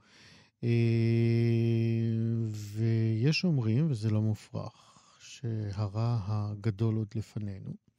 ויש 2.52 3.44
אומרים, 3.44 3.90
וזה 3.90 4.10
לא 4.10 4.22
מופרך, 4.22 5.18
שהרע 5.20 6.18
הגדול 6.26 6.96
עוד 6.96 7.08
לפנינו. 7.14 7.89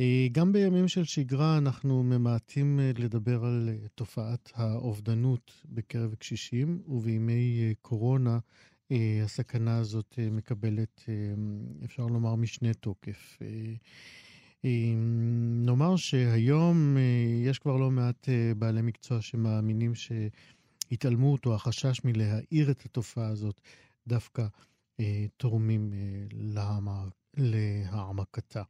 אה, 0.00 0.26
גם 0.32 0.52
בימים 0.52 0.88
של 0.88 1.04
שגרה 1.04 1.58
אנחנו 1.58 2.02
ממעטים 2.02 2.80
אה, 2.80 2.90
לדבר 2.98 3.44
על 3.44 3.68
אה, 3.68 3.88
תופעת 3.94 4.52
האובדנות 4.54 5.52
בקרב 5.64 6.14
קשישים, 6.14 6.82
ובימי 6.88 7.74
קורונה 7.82 8.38
הסכנה 9.24 9.78
הזאת 9.78 10.18
מקבלת, 10.30 11.04
אפשר 11.84 12.06
לומר, 12.06 12.34
משנה 12.34 12.74
תוקף. 12.74 13.38
נאמר 15.64 15.96
שהיום 15.96 16.96
יש 17.44 17.58
כבר 17.58 17.76
לא 17.76 17.90
מעט 17.90 18.28
בעלי 18.58 18.82
מקצוע 18.82 19.20
שמאמינים 19.20 19.92
שהתעלמות 19.94 21.46
או 21.46 21.54
החשש 21.54 22.04
מלהאיר 22.04 22.70
את 22.70 22.84
התופעה 22.84 23.28
הזאת 23.28 23.60
דווקא 24.06 24.46
תורמים 25.36 25.92
להעמקתה. 27.36 28.62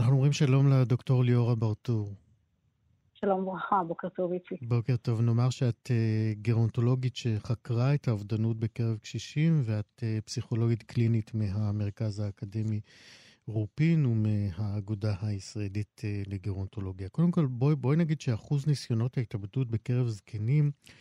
אנחנו 0.00 0.14
אומרים 0.14 0.32
שלום 0.32 0.72
לדוקטור 0.72 1.24
ליאורה 1.24 1.54
ברטור. 1.54 2.08
שלום 3.14 3.40
וברכה, 3.40 3.82
בוקר 3.88 4.08
טוב 4.08 4.32
איציק. 4.32 4.62
בוקר 4.62 4.96
טוב. 4.96 5.20
נאמר 5.20 5.50
שאת 5.50 5.88
uh, 5.88 6.38
גרונטולוגית 6.42 7.16
שחקרה 7.16 7.94
את 7.94 8.08
האובדנות 8.08 8.56
בקרב 8.56 8.96
קשישים, 8.98 9.62
ואת 9.64 10.00
uh, 10.00 10.20
פסיכולוגית 10.24 10.82
קלינית 10.82 11.34
מהמרכז 11.34 12.20
האקדמי 12.20 12.80
רופין 13.46 14.06
ומהאגודה 14.06 15.14
הישראלית 15.22 16.00
uh, 16.04 16.30
לגרונטולוגיה. 16.30 17.08
קודם 17.08 17.30
כל, 17.30 17.46
בואי 17.46 17.76
בוא 17.76 17.94
נגיד 17.94 18.20
שאחוז 18.20 18.66
ניסיונות 18.66 19.18
ההתאבדות 19.18 19.70
בקרב 19.70 20.08
זקנים 20.08 20.64
אה, 20.66 20.92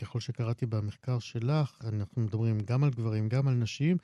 ככל 0.00 0.20
שקראתי 0.20 0.66
במחקר 0.66 1.18
שלך, 1.18 1.84
אנחנו 1.92 2.22
מדברים 2.22 2.58
גם 2.64 2.84
על 2.84 2.90
גברים, 2.90 3.28
גם 3.28 3.48
על 3.48 3.54
נשים, 3.54 3.96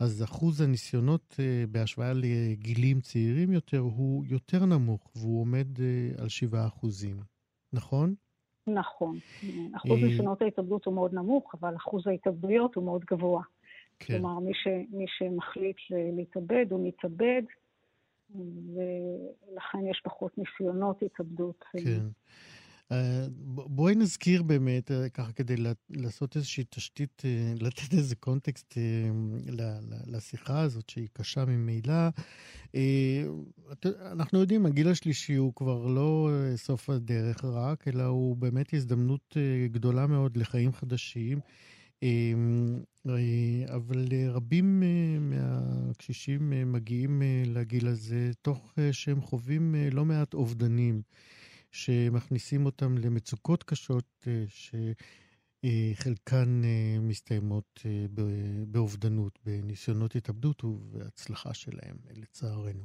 אז 0.00 0.24
אחוז 0.24 0.60
הניסיונות 0.60 1.36
אה, 1.40 1.64
בהשוואה 1.70 2.12
לגילים 2.14 3.00
צעירים 3.00 3.52
יותר 3.52 3.78
הוא 3.78 4.24
יותר 4.28 4.64
נמוך, 4.64 5.10
והוא 5.16 5.40
עומד 5.40 5.80
אה, 5.80 6.22
על 6.22 6.28
7 6.28 6.66
אחוזים, 6.66 7.16
נכון? 7.72 8.14
נכון. 8.66 9.18
אחוז 9.76 10.02
ניסיונות 10.02 10.42
ההתאבדות 10.42 10.84
הוא 10.84 10.94
מאוד 10.94 11.14
נמוך, 11.14 11.54
אבל 11.60 11.76
אחוז 11.76 12.06
ההתאבדויות 12.06 12.74
הוא 12.74 12.84
מאוד 12.84 13.04
גבוה. 13.04 13.42
כן. 13.98 14.14
כלומר, 14.14 14.38
מי, 14.38 14.54
ש, 14.54 14.66
מי 14.90 15.04
שמחליט 15.08 15.76
להתאבד, 15.90 16.66
הוא 16.70 16.88
מתאבד, 16.88 17.42
ולכן 18.34 19.86
יש 19.90 20.00
פחות 20.04 20.38
ניסיונות 20.38 21.02
התאבדות. 21.02 21.64
כן. 21.72 22.06
אה, 22.92 23.26
בואי 23.46 23.94
נזכיר 23.94 24.42
באמת, 24.42 24.90
אה, 24.90 25.08
ככה 25.08 25.32
כדי 25.32 25.54
לעשות 25.90 26.36
איזושהי 26.36 26.64
תשתית, 26.70 27.22
אה, 27.24 27.52
לתת 27.66 27.94
איזה 27.94 28.16
קונטקסט 28.16 28.74
לשיחה 30.06 30.60
הזאת, 30.60 30.90
שהיא 30.90 31.08
קשה 31.12 31.44
ממילא. 31.44 32.08
אנחנו 34.12 34.38
יודעים, 34.40 34.66
הגיל 34.66 34.88
השלישי 34.88 35.34
הוא 35.34 35.52
כבר 35.54 35.86
לא 35.86 36.30
סוף 36.56 36.90
הדרך 36.90 37.44
רק, 37.44 37.88
אלא 37.88 38.02
הוא 38.02 38.36
באמת 38.36 38.74
הזדמנות 38.74 39.36
גדולה 39.72 40.06
מאוד 40.06 40.36
לחיים 40.36 40.72
חדשים. 40.72 41.40
אבל 43.68 44.06
רבים 44.30 44.82
מהקשישים 45.20 46.72
מגיעים 46.72 47.22
לגיל 47.46 47.86
הזה 47.86 48.30
תוך 48.42 48.74
שהם 48.92 49.20
חווים 49.20 49.74
לא 49.92 50.04
מעט 50.04 50.34
אובדנים. 50.34 51.02
שמכניסים 51.72 52.66
אותם 52.66 52.98
למצוקות 52.98 53.62
קשות 53.62 54.26
אה, 54.26 54.44
שחלקן 55.64 56.64
אה, 56.64 56.96
מסתיימות 57.00 57.80
אה, 57.86 58.06
באובדנות, 58.66 59.38
בניסיונות 59.46 60.16
התאבדות 60.16 60.64
ובהצלחה 60.64 61.54
שלהם, 61.54 61.96
לצערנו. 62.16 62.84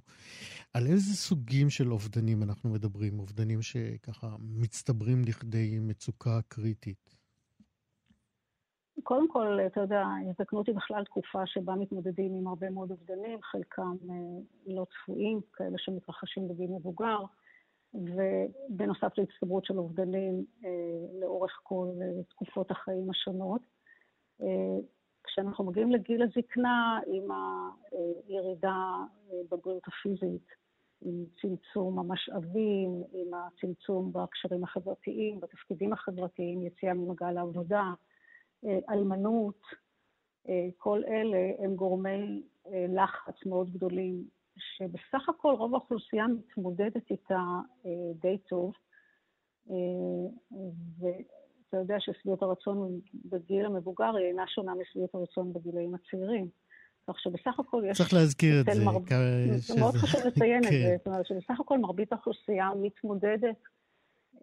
על 0.74 0.88
איזה 0.88 1.16
סוגים 1.16 1.70
של 1.70 1.92
אובדנים 1.92 2.44
אנחנו 2.44 2.70
מדברים? 2.70 3.20
אובדנים 3.20 3.62
שככה 3.62 4.36
מצטברים 4.40 5.22
לכדי 5.28 5.80
מצוקה 5.80 6.40
קריטית. 6.48 7.18
קודם 9.04 9.32
כל, 9.32 9.60
אתה 9.68 9.82
יודע, 9.82 10.04
הזדקנות 10.30 10.68
היא 10.68 10.76
בכלל 10.76 11.04
תקופה 11.04 11.46
שבה 11.46 11.76
מתמודדים 11.76 12.36
עם 12.36 12.48
הרבה 12.48 12.70
מאוד 12.70 12.92
אובדנים, 12.92 13.40
חלקם 13.42 13.96
לא 14.68 14.86
צפויים, 14.86 15.42
כאלה 15.54 15.78
שמתרחשים 15.78 16.48
בגיל 16.48 16.70
מבוגר. 16.70 17.18
ובנוסף 17.94 19.18
להצטברות 19.18 19.66
של 19.66 19.78
אובדנים 19.78 20.46
אה, 20.66 20.70
לאורך 21.20 21.60
כל 21.64 21.88
אה, 22.02 22.24
תקופות 22.24 22.72
החיים 22.72 23.10
השונות. 23.10 23.62
אה, 24.42 24.80
כשאנחנו 25.24 25.64
מגיעים 25.64 25.92
לגיל 25.92 26.22
הזקנה, 26.24 27.00
עם 27.08 27.28
הירידה 28.28 28.94
בבריאות 29.52 29.84
הפיזית, 29.88 30.48
עם 31.02 31.26
צמצום 31.42 32.00
המשאבים, 32.00 33.04
עם 33.14 33.34
הצמצום 33.34 34.14
בקשרים 34.14 34.64
החברתיים, 34.64 35.40
בתפקידים 35.40 35.94
החברתיים, 35.94 36.64
יציאה 36.64 36.94
ממעגל 36.94 37.38
העבודה, 37.38 37.84
אלמנות, 38.90 39.62
כל 40.78 41.04
אלה 41.08 41.52
הם 41.60 41.76
גורמי 41.76 42.44
לחץ 42.72 43.46
מאוד 43.46 43.70
גדולים 43.74 44.24
שבסך 44.58 45.30
הכל 45.30 45.56
רוב 45.58 45.74
האוכלוסייה 45.74 46.28
מתמודדת 46.28 47.12
איתה 47.12 47.42
די 48.22 48.38
טוב, 48.38 48.74
ואתה 51.00 51.78
יודע 51.78 51.96
ששביעות 52.00 52.42
הרצון 52.42 53.00
בגיל 53.26 53.66
המבוגר 53.66 54.16
היא 54.16 54.26
אינה 54.26 54.48
שונה 54.48 54.72
משביעות 54.82 55.16
הרצון 55.16 55.54
בגילאים 55.54 55.96
הצעירים. 55.96 56.48
כך 57.08 57.20
שבסך 57.20 57.60
הכל 57.60 57.84
יש... 57.88 57.98
צריך 57.98 58.14
להזכיר 58.14 58.62
את 58.62 58.66
זה. 58.66 58.84
זה 59.58 59.80
מאוד 59.80 59.94
חשוב 59.94 60.22
לציין 60.28 60.64
את 60.64 60.64
זה. 60.64 60.70
כן. 60.70 60.98
זאת 60.98 61.08
אומרת 61.08 61.26
שבסך 61.26 61.60
הכל 61.60 61.78
מרבית 61.78 62.14
האוכלוסייה 62.14 62.70
מתמודדת 62.82 63.58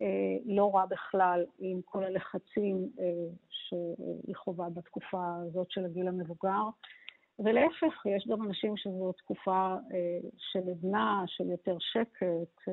אה, 0.03 0.07
לא 0.46 0.74
רע 0.74 0.87
בכלל 0.87 1.44
עם 1.59 1.81
כל 1.85 2.05
הלחצים 2.05 2.88
אה, 3.00 3.05
שהיא 3.48 4.37
חווה 4.37 4.70
בתקופה 4.70 5.35
הזאת 5.48 5.70
של 5.70 5.85
הגיל 5.85 6.09
המבוגר. 6.09 6.62
ולהפך, 7.38 8.06
יש 8.06 8.28
גם 8.28 8.42
אנשים 8.42 8.76
שזו 8.76 9.12
תקופה 9.12 9.76
אה, 9.92 10.28
של 10.36 10.70
עדנה, 10.70 11.22
של 11.26 11.50
יותר 11.50 11.76
שקט, 11.80 12.68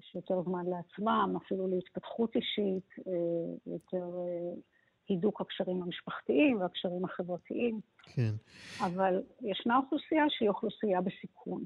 יש 0.00 0.14
יותר 0.14 0.42
זמן 0.42 0.66
לעצמם, 0.66 1.34
אפילו 1.36 1.68
להתפתחות 1.68 2.36
אישית, 2.36 2.88
יותר 3.66 4.10
הידוק 5.08 5.40
הקשרים 5.40 5.82
המשפחתיים 5.82 6.60
והקשרים 6.60 7.04
החברתיים. 7.04 7.80
כן. 8.02 8.32
אבל 8.80 9.22
ישנה 9.42 9.76
אוכלוסייה 9.76 10.24
שהיא 10.28 10.48
אוכלוסייה 10.48 11.00
בסיכון. 11.00 11.64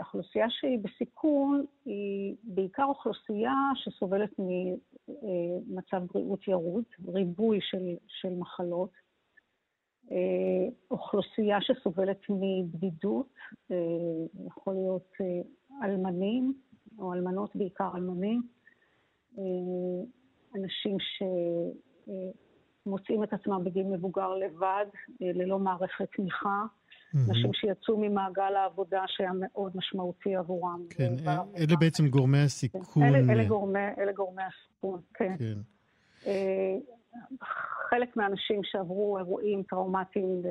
אוכלוסייה 0.00 0.46
שהיא 0.50 0.78
בסיכון 0.78 1.64
היא 1.84 2.36
בעיקר 2.42 2.84
אוכלוסייה 2.84 3.54
שסובלת 3.74 4.30
ממצב 4.38 6.02
בריאות 6.12 6.48
ירוד, 6.48 6.84
ריבוי 7.08 7.58
של, 7.62 7.96
של 8.06 8.28
מחלות. 8.38 8.90
אוכלוסייה 10.90 11.58
שסובלת 11.60 12.20
מבדידות, 12.28 13.34
יכול 14.46 14.74
להיות 14.74 15.12
אלמנים, 15.84 16.54
או 16.98 17.12
אלמנות 17.12 17.56
בעיקר 17.56 17.90
אלמנים, 17.94 18.42
אנשים 20.56 20.96
שמוצאים 22.86 23.24
את 23.24 23.32
עצמם 23.32 23.64
בגיל 23.64 23.86
מבוגר 23.86 24.34
לבד, 24.34 24.86
ללא 25.20 25.58
מערכת 25.58 26.08
תמיכה. 26.16 26.62
נשים 27.14 27.52
שיצאו 27.52 27.98
ממעגל 27.98 28.56
העבודה 28.56 29.02
שהיה 29.06 29.30
מאוד 29.34 29.76
משמעותי 29.76 30.36
עבורם. 30.36 30.82
כן, 30.90 31.12
אלה 31.56 31.76
בעצם 31.80 32.08
גורמי 32.08 32.38
הסיכון. 32.38 33.02
אלה, 33.02 33.18
אלה, 33.32 33.48
גורמי, 33.48 33.78
אלה 33.98 34.12
גורמי 34.12 34.42
הסיכון, 34.42 35.00
כן. 35.14 35.34
כן. 35.38 35.58
אה, 37.14 37.20
חלק 37.90 38.16
מהאנשים 38.16 38.60
שעברו 38.64 39.18
אירועים 39.18 39.62
טראומטיים 39.62 40.42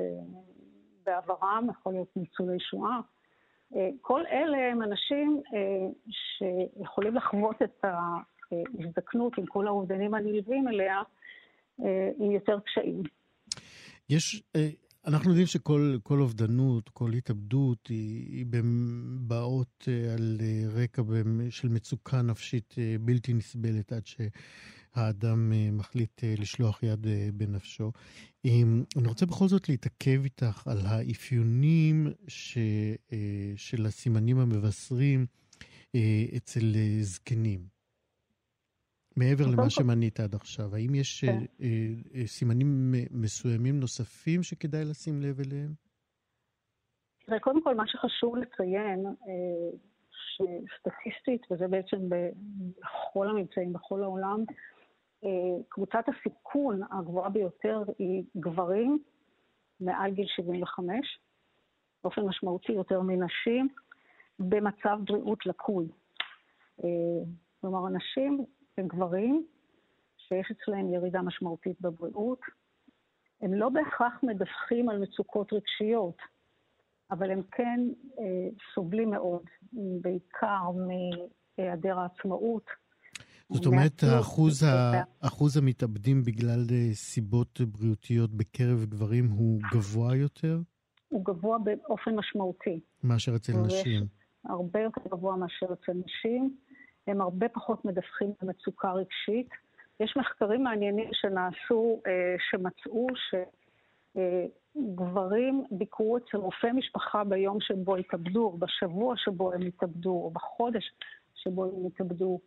בעברם, 1.04 1.66
יכול 1.70 1.92
להיות 1.92 2.16
ניצולי 2.16 2.60
שואה, 2.60 3.00
אה, 3.76 3.88
כל 4.00 4.26
אלה 4.26 4.58
הם 4.72 4.82
אנשים 4.82 5.42
אה, 5.54 5.88
שיכולים 6.10 7.14
לחוות 7.14 7.62
את 7.62 7.84
ההזדקנות 7.84 9.38
עם 9.38 9.46
כל 9.46 9.66
האובדנים 9.66 10.14
הנלווים 10.14 10.68
אליה 10.68 11.02
עם 12.18 12.30
יותר 12.30 12.60
קשיים. 12.60 13.02
יש, 14.08 14.42
אנחנו 15.06 15.30
יודעים 15.30 15.46
שכל 15.46 15.98
אובדנות, 16.10 16.88
כל 16.88 17.12
התאבדות, 17.12 17.86
היא, 17.86 18.28
היא 18.30 18.46
באות 19.20 19.88
אה, 19.88 20.14
על 20.14 20.38
אה, 20.40 20.82
רקע 20.82 21.02
של 21.50 21.68
מצוקה 21.68 22.22
נפשית 22.22 22.74
אה, 22.78 22.96
בלתי 23.00 23.32
נסבלת 23.32 23.92
עד 23.92 24.06
שהאדם 24.94 25.52
מחליט 25.72 26.22
לשלוח 26.38 26.82
יד 26.82 27.06
בנפשו. 27.34 27.92
אני 28.44 29.08
רוצה 29.08 29.26
בכל 29.26 29.48
זאת 29.48 29.68
להתעכב 29.68 30.20
איתך 30.24 30.66
על 30.66 30.78
האפיונים 30.86 32.06
ש, 32.28 32.58
של 33.56 33.86
הסימנים 33.86 34.38
המבשרים 34.38 35.26
אצל 36.36 36.74
זקנים. 37.00 37.80
מעבר 39.16 39.44
למה 39.52 39.70
שמנית 39.70 40.20
עד 40.20 40.34
עכשיו, 40.34 40.74
האם 40.74 40.94
יש 40.94 41.24
כן. 41.24 41.38
אה, 41.60 41.66
אה, 42.14 42.26
סימנים 42.26 42.94
מסוימים 43.10 43.80
נוספים 43.80 44.42
שכדאי 44.42 44.84
לשים 44.84 45.22
לב 45.22 45.40
אליהם? 45.40 45.72
תראה, 47.26 47.40
קודם 47.40 47.62
כל, 47.62 47.74
מה 47.74 47.86
שחשוב 47.86 48.36
לציין, 48.36 49.06
אה, 49.06 49.78
שסטטיסטית, 50.10 51.42
וזה 51.50 51.68
בעצם 51.68 51.96
בכל 52.08 53.28
הממצאים 53.28 53.72
בכל 53.72 54.02
העולם, 54.02 54.44
קבוצת 55.68 56.04
הסיכון 56.08 56.80
הגבוהה 56.90 57.30
ביותר 57.30 57.82
היא 57.98 58.24
גברים 58.36 59.02
מעל 59.80 60.10
גיל 60.10 60.26
75, 60.26 61.20
באופן 62.04 62.22
משמעותי 62.22 62.72
יותר 62.72 63.00
מנשים, 63.00 63.68
במצב 64.38 64.98
בריאות 65.04 65.46
לקוי. 65.46 65.88
כלומר, 67.60 67.88
אנשים 67.88 68.44
הם 68.78 68.88
גברים 68.88 69.46
שיש 70.16 70.50
אצלהם 70.50 70.92
ירידה 70.92 71.22
משמעותית 71.22 71.80
בבריאות. 71.80 72.40
הם 73.40 73.54
לא 73.54 73.68
בהכרח 73.68 74.22
מדווחים 74.22 74.88
על 74.88 74.98
מצוקות 74.98 75.52
רגשיות, 75.52 76.16
אבל 77.10 77.30
הם 77.30 77.42
כן 77.42 77.80
אה, 78.18 78.48
סובלים 78.74 79.10
מאוד, 79.10 79.42
בעיקר 79.72 80.62
מהיעדר 80.70 81.98
העצמאות. 81.98 82.64
זאת 83.52 83.66
אומרת, 83.66 84.02
האחוז, 84.02 84.62
ה... 84.62 85.02
אחוז 85.20 85.56
המתאבדים 85.56 86.22
בגלל 86.22 86.66
אה, 86.72 86.94
סיבות 86.94 87.60
בריאותיות 87.60 88.30
בקרב 88.30 88.84
גברים 88.88 89.30
הוא 89.30 89.60
גבוה 89.72 90.16
יותר? 90.16 90.58
הוא 91.08 91.24
גבוה 91.24 91.58
באופן 91.58 92.14
משמעותי. 92.16 92.80
מאשר 93.04 93.36
אצל 93.36 93.52
נשים. 93.52 94.06
הרבה 94.44 94.80
יותר 94.80 95.00
גבוה 95.10 95.36
מאשר 95.36 95.66
אצל 95.72 95.92
נשים. 95.92 96.56
הם 97.06 97.20
הרבה 97.20 97.48
פחות 97.48 97.84
מדווחים 97.84 98.32
על 98.38 98.48
מצוקה 98.48 98.92
רגשית. 98.92 99.48
יש 100.00 100.16
מחקרים 100.16 100.64
מעניינים 100.64 101.08
שנעשו, 101.12 102.00
אה, 102.06 102.36
שמצאו 102.50 103.06
שגברים 104.14 105.64
ביקרו 105.70 106.16
אצל 106.16 106.36
רופא 106.36 106.66
משפחה 106.74 107.24
ביום 107.24 107.60
שבו 107.60 107.96
התאבדו, 107.96 108.44
או 108.44 108.58
בשבוע 108.58 109.14
שבו 109.16 109.52
הם 109.52 109.62
התאבדו, 109.62 110.10
או 110.10 110.30
בחודש 110.30 110.84
שבו 111.34 111.64
הם 111.64 111.86
התאבדו. 111.86 112.40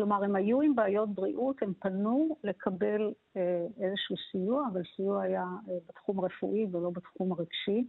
כלומר, 0.00 0.24
הם 0.24 0.36
היו 0.36 0.60
עם 0.60 0.74
בעיות 0.74 1.14
בריאות, 1.14 1.62
הם 1.62 1.72
פנו 1.78 2.36
לקבל 2.44 3.12
אה, 3.36 3.66
איזשהו 3.80 4.16
סיוע, 4.30 4.68
אבל 4.72 4.82
סיוע 4.96 5.22
היה 5.22 5.44
אה, 5.68 5.74
בתחום 5.88 6.18
הרפואי 6.18 6.66
ולא 6.72 6.90
בתחום 6.90 7.32
הרגשי. 7.32 7.84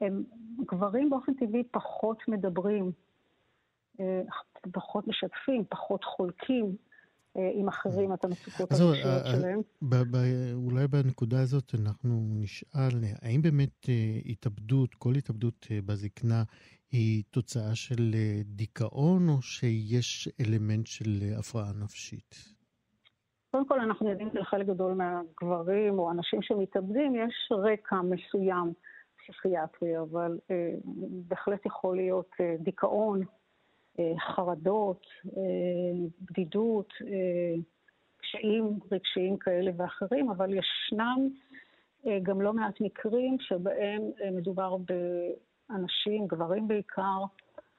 הם 0.00 0.24
גברים 0.60 1.10
באופן 1.10 1.34
טבעי 1.34 1.62
פחות 1.70 2.18
מדברים 2.28 2.92
אה, 4.00 4.22
פחות 4.72 5.08
משתפים, 5.08 5.64
פחות 5.68 6.04
חולקים 6.04 6.64
אה, 6.64 6.91
עם 7.34 7.68
אחרים 7.68 8.14
את 8.14 8.24
המצוקות 8.24 8.72
הרגשיות 8.72 9.06
אה, 9.06 9.32
שלהם. 9.32 9.60
אולי 10.54 10.88
בנקודה 10.88 11.40
הזאת 11.40 11.74
אנחנו 11.74 12.20
נשאל, 12.40 13.04
האם 13.22 13.42
באמת 13.42 13.86
התאבדות, 14.26 14.94
כל 14.94 15.14
התאבדות 15.14 15.66
בזקנה, 15.86 16.42
היא 16.92 17.22
תוצאה 17.30 17.74
של 17.74 18.14
דיכאון, 18.44 19.28
או 19.28 19.42
שיש 19.42 20.28
אלמנט 20.40 20.86
של 20.86 21.20
הפרעה 21.38 21.72
נפשית? 21.84 22.34
קודם 23.50 23.68
כל, 23.68 23.80
אנחנו 23.80 24.10
יודעים 24.10 24.30
שלחלק 24.32 24.66
גדול 24.66 24.92
מהגברים 24.92 25.98
או 25.98 26.10
אנשים 26.10 26.42
שמתאבדים 26.42 27.14
יש 27.14 27.52
רקע 27.52 27.96
מסוים 28.02 28.72
פסיכיאטרי, 29.16 29.98
אבל 29.98 30.38
אה, 30.50 30.74
בהחלט 31.28 31.66
יכול 31.66 31.96
להיות 31.96 32.30
אה, 32.40 32.54
דיכאון, 32.58 33.20
אה, 33.20 33.26
חרדות, 34.18 35.06
אה, 35.36 36.06
בדידות, 36.20 36.92
אה, 37.06 37.54
קשיים 38.16 38.78
רגשיים 38.92 39.36
כאלה 39.36 39.70
ואחרים, 39.76 40.30
אבל 40.30 40.54
ישנם 40.54 41.28
גם 42.22 42.40
לא 42.40 42.52
מעט 42.52 42.80
מקרים 42.80 43.36
שבהם 43.40 44.02
מדובר 44.32 44.76
באנשים, 45.68 46.26
גברים 46.26 46.68
בעיקר, 46.68 47.24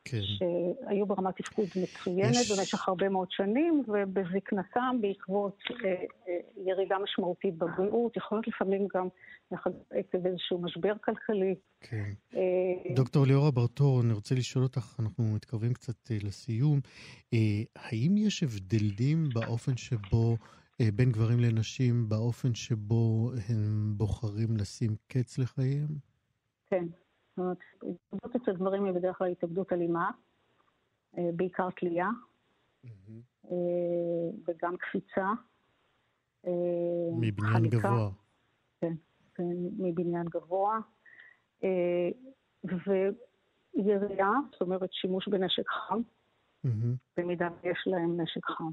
כן. 0.06 0.22
שהיו 0.24 1.06
ברמת 1.06 1.38
תפקוד 1.38 1.66
מצוינת 1.84 2.32
יש... 2.32 2.52
במשך 2.52 2.88
הרבה 2.88 3.10
מאוד 3.10 3.28
שנים, 3.32 3.84
ובזקנתם 3.88 4.98
בעקבות 5.02 5.58
אה, 5.86 5.90
אה, 6.28 6.38
ירידה 6.66 6.96
משמעותית 7.04 7.58
בבריאות, 7.58 8.18
יכול 8.18 8.38
להיות 8.38 8.48
לפעמים 8.48 8.88
גם 8.96 9.08
עקב 9.92 10.26
איזשהו 10.28 10.62
משבר 10.62 10.94
כלכלי. 11.04 11.56
כן. 11.82 12.10
אה, 12.36 12.96
דוקטור 12.96 13.26
ליאורה 13.26 13.52
ברטור, 13.52 14.02
אני 14.02 14.14
רוצה 14.14 14.36
לשאול 14.36 14.64
אותך, 14.64 14.96
אנחנו 15.00 15.24
מתקרבים 15.36 15.74
קצת 15.74 16.12
לסיום, 16.24 16.80
אה, 17.34 17.40
האם 17.76 18.18
יש 18.18 18.44
הבדלים 18.44 19.30
באופן 19.34 19.78
שבו... 19.78 20.38
בין 20.96 21.12
גברים 21.12 21.40
לנשים 21.40 22.10
באופן 22.10 22.56
שבו 22.56 23.32
הם 23.50 23.94
בוחרים 23.98 24.58
לשים 24.58 24.96
קץ 25.08 25.38
לחייהם? 25.38 25.88
כן, 26.70 26.86
זאת 27.34 27.40
אומרת, 27.40 27.58
התאבדות 27.82 28.36
אצל 28.36 28.56
גברים 28.58 28.86
היא 28.86 28.94
בדרך 28.94 29.18
כלל 29.18 29.28
התאבדות 29.28 29.74
אלימה, 29.74 30.12
אה, 31.18 31.30
בעיקר 31.36 31.70
תלייה, 31.70 32.10
אה, 33.52 33.58
וגם 34.48 34.78
קפיצה. 34.78 35.28
אה, 36.48 36.52
מבניין 37.20 37.70
גבוה. 37.70 38.10
כן, 38.82 38.94
כן, 39.36 39.54
מבניין 39.78 40.26
גבוה. 40.30 40.80
וירייה, 42.64 44.30
זאת 44.52 44.62
אומרת 44.62 44.94
שימוש 44.94 45.28
בנשק 45.28 45.70
חם. 45.70 46.02
במידה 47.18 47.50
ויש 47.64 47.84
להם 47.86 48.22
נשק 48.22 48.46
חם. 48.46 48.72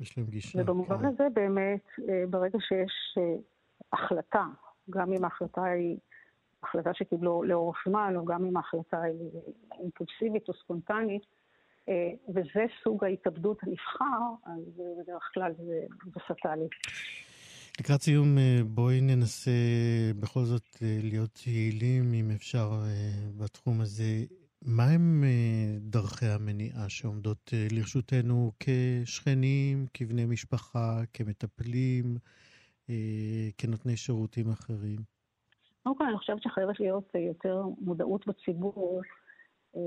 יש 0.00 0.18
להם 0.18 0.26
גישה. 0.26 0.62
ובמובן 0.62 0.98
כן. 0.98 1.04
הזה 1.04 1.24
באמת, 1.34 1.84
ברגע 2.30 2.58
שיש 2.60 3.18
החלטה, 3.92 4.46
גם 4.90 5.12
אם 5.12 5.24
ההחלטה 5.24 5.64
היא 5.64 5.98
החלטה 6.62 6.90
שקיבלו 6.94 7.42
לאורך 7.42 7.76
זמן, 7.88 8.14
או 8.16 8.24
גם 8.24 8.44
אם 8.44 8.56
ההחלטה 8.56 9.02
היא 9.02 9.30
אימפולסיבית 9.80 10.48
או 10.48 10.54
ספונטנית, 10.54 11.22
אה, 11.88 12.10
וזה 12.28 12.64
סוג 12.84 13.04
ההתאבדות 13.04 13.58
הנבחר, 13.62 14.22
אז 14.44 14.80
אה, 14.80 15.02
בדרך 15.02 15.30
כלל 15.34 15.52
זה, 15.58 15.86
זה. 16.58 16.66
לקראת 17.80 18.02
סיום, 18.02 18.38
אה, 18.38 18.60
בואי 18.66 19.00
ננסה 19.00 19.50
בכל 20.20 20.44
זאת 20.44 20.76
להיות 20.80 21.46
יעילים, 21.46 22.12
אם 22.14 22.30
אפשר, 22.30 22.70
בתחום 23.36 23.80
הזה. 23.80 24.24
מה 24.62 24.84
הם 24.84 25.24
אה, 25.24 25.78
דרכי 25.80 26.26
המניעה 26.26 26.88
שעומדות 26.88 27.52
לרשותנו 27.70 28.52
כשכנים, 28.60 29.86
כבני 29.94 30.24
משפחה, 30.24 31.02
כמטפלים, 31.12 32.16
כנותני 33.58 33.96
שירותים 33.96 34.50
אחרים? 34.50 34.98
קודם 35.82 35.96
כל, 35.98 36.04
אני 36.04 36.18
חושבת 36.18 36.42
שחייבת 36.42 36.80
להיות 36.80 37.16
אה, 37.16 37.20
יותר 37.20 37.62
מודעות 37.80 38.26
בציבור 38.26 39.00
אה, 39.76 39.80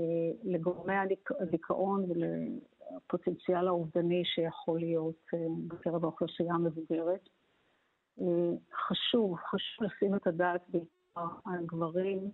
לגורמי 0.44 0.94
הדיכ- 0.94 1.42
הדיכאון 1.42 2.04
ולפוטנציאל 2.10 3.68
האובדני 3.68 4.22
שיכול 4.24 4.78
להיות 4.78 5.22
אה, 5.34 5.38
בקרב 5.68 6.04
האוכלוסייה 6.04 6.54
המבוגרת. 6.54 7.28
חשוב, 8.86 9.36
חשוב 9.36 9.86
לשים 9.86 10.14
את 10.14 10.26
הדעת 10.26 10.62
בעיקר 10.68 11.34
על 11.44 11.66
גברים 11.66 12.30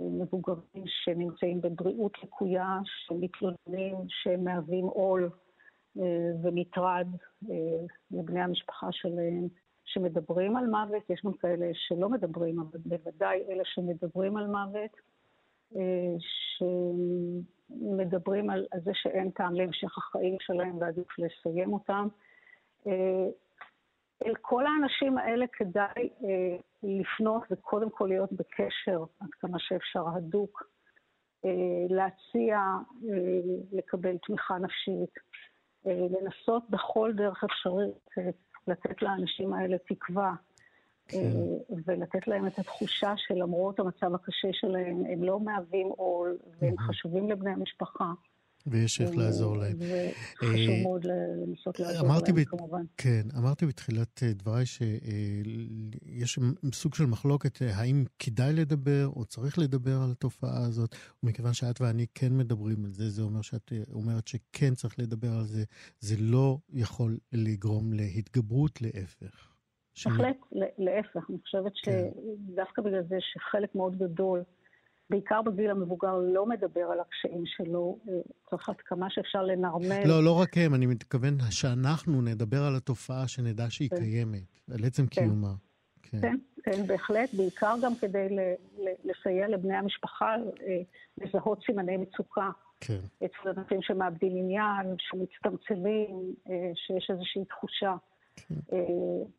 מבוגרים 0.00 0.84
שנמצאים 0.86 1.60
בבריאות 1.60 2.22
לקויה, 2.22 2.78
שמתלוננים, 2.84 3.96
שהם 4.08 4.44
מהווים 4.44 4.84
עול 4.84 5.30
ומטרד 6.42 7.06
לבני 8.10 8.40
המשפחה 8.40 8.86
שלהם, 8.90 9.48
שמדברים 9.84 10.56
על 10.56 10.66
מוות, 10.66 11.10
יש 11.10 11.22
גם 11.24 11.32
כאלה 11.32 11.66
שלא 11.72 12.08
מדברים, 12.08 12.60
אבל 12.60 12.78
בוודאי 12.86 13.44
אלה 13.48 13.62
שמדברים 13.64 14.36
על 14.36 14.46
מוות, 14.46 14.90
אה, 15.76 16.14
שמדברים 17.68 18.50
על, 18.50 18.66
על 18.70 18.80
זה 18.80 18.90
שאין 18.94 19.30
טעם 19.30 19.54
להמשך 19.54 19.98
החיים 19.98 20.36
שלהם 20.40 20.78
ועדיף 20.78 21.18
לסיים 21.18 21.72
אותם. 21.72 22.08
אה, 22.86 23.26
אל 24.26 24.34
כל 24.40 24.66
האנשים 24.66 25.18
האלה 25.18 25.46
כדאי 25.52 26.08
אה, 26.24 26.56
לפנות 26.82 27.42
וקודם 27.50 27.90
כל 27.90 28.06
להיות 28.08 28.32
בקשר 28.32 29.04
עד 29.20 29.30
כמה 29.40 29.58
שאפשר 29.58 30.08
הדוק, 30.08 30.72
להציע 31.88 32.58
לקבל 33.72 34.16
תמיכה 34.26 34.58
נפשית, 34.58 35.10
לנסות 35.84 36.70
בכל 36.70 37.12
דרך 37.16 37.44
אפשרית 37.44 37.94
לתת 38.66 39.02
לאנשים 39.02 39.52
האלה 39.52 39.76
תקווה. 39.78 40.34
כן. 41.08 41.18
אה, 41.18 41.76
ולתת 41.86 42.28
להם 42.28 42.46
את 42.46 42.58
התחושה 42.58 43.14
שלמרות 43.16 43.80
המצב 43.80 44.14
הקשה 44.14 44.48
שלהם, 44.52 45.04
הם 45.12 45.24
לא 45.24 45.40
מהווים 45.40 45.86
עול, 45.86 46.38
והם. 46.60 46.78
חשובים 46.78 47.30
לבני 47.30 47.50
המשפחה. 47.50 48.12
ויש 48.66 49.00
איך 49.00 49.16
לעזור 49.16 49.56
להם. 49.56 49.76
וחשוב 49.78 50.70
אה, 50.70 50.82
מאוד 50.82 51.04
לנסות 51.04 51.80
לעזור 51.80 52.08
להם, 52.08 52.44
כמובן. 52.44 52.82
כן, 52.96 53.22
אמרתי 53.38 53.66
בתחילת 53.66 54.22
אה, 54.22 54.32
דבריי 54.32 54.66
שיש 54.66 56.38
סוג 56.72 56.94
של 56.94 57.06
מחלוקת 57.06 57.62
אה, 57.62 57.76
האם 57.76 58.04
כדאי 58.18 58.52
לדבר 58.52 59.06
או 59.16 59.24
צריך 59.24 59.58
לדבר 59.58 60.00
על 60.04 60.10
התופעה 60.10 60.64
הזאת, 60.66 60.96
ומכיוון 61.22 61.52
שאת 61.52 61.80
ואני 61.80 62.06
כן 62.14 62.36
מדברים 62.36 62.84
על 62.84 62.90
זה, 62.92 63.10
זה 63.10 63.22
אומר 63.22 63.42
שאת 63.42 63.72
אה, 63.72 63.82
אומרת 63.92 64.28
שכן 64.28 64.74
צריך 64.74 64.98
לדבר 64.98 65.32
על 65.32 65.44
זה, 65.44 65.64
זה 66.00 66.16
לא 66.18 66.58
יכול 66.72 67.18
לגרום 67.32 67.92
להתגברות 67.92 68.82
להפך. 68.82 69.48
בהחלט, 70.06 70.36
להפך, 70.78 71.30
אני 71.30 71.38
חושבת 71.42 71.72
כן. 71.82 72.08
שדווקא 72.48 72.82
בגלל 72.82 73.02
זה 73.08 73.16
שחלק 73.20 73.74
מאוד 73.74 73.98
גדול, 73.98 74.42
בעיקר 75.12 75.42
בגיל 75.42 75.70
המבוגר, 75.70 76.14
לא 76.32 76.46
מדבר 76.46 76.80
על 76.80 77.00
הקשיים 77.00 77.46
שלו, 77.46 77.98
אה, 78.08 78.14
צריך 78.50 78.68
עד 78.68 78.80
כמה 78.80 79.10
שאפשר 79.10 79.42
לנרמל. 79.42 80.06
לא, 80.06 80.24
לא 80.24 80.40
רק 80.40 80.56
הם, 80.56 80.74
אני 80.74 80.86
מתכוון 80.86 81.38
שאנחנו 81.50 82.22
נדבר 82.22 82.62
על 82.62 82.76
התופעה, 82.76 83.28
שנדע 83.28 83.64
שהיא 83.68 83.90
כן. 83.90 83.96
קיימת, 83.96 84.60
על 84.74 84.84
עצם 84.84 85.06
כן. 85.06 85.22
קיומה. 85.22 85.54
כן. 86.02 86.20
כן, 86.20 86.36
כן, 86.62 86.86
בהחלט, 86.86 87.34
בעיקר 87.34 87.74
גם 87.82 87.92
כדי 87.94 88.28
לסייע 89.04 89.48
לבני 89.48 89.74
המשפחה 89.74 90.34
אה, 90.34 90.82
לזהות 91.18 91.58
סימני 91.66 91.96
מצוקה. 91.96 92.50
כן. 92.80 93.00
אצל 93.24 93.48
אנשים 93.56 93.82
שמאבדים 93.82 94.32
עניין, 94.36 94.96
שמצטמצמים, 94.98 96.34
אה, 96.50 96.70
שיש 96.74 97.10
איזושהי 97.10 97.44
תחושה. 97.44 97.94
כן. 98.36 98.54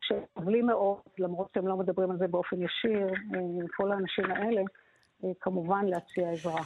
שסובלים 0.00 0.66
מאוד, 0.66 0.98
למרות 1.18 1.48
שהם 1.54 1.66
לא 1.66 1.76
מדברים 1.76 2.10
על 2.10 2.18
זה 2.18 2.26
באופן 2.28 2.56
ישיר, 2.62 3.06
כל 3.76 3.92
האנשים 3.92 4.24
האלה, 4.24 4.62
כמובן 5.40 5.84
להציע 5.86 6.30
עזרה. 6.30 6.62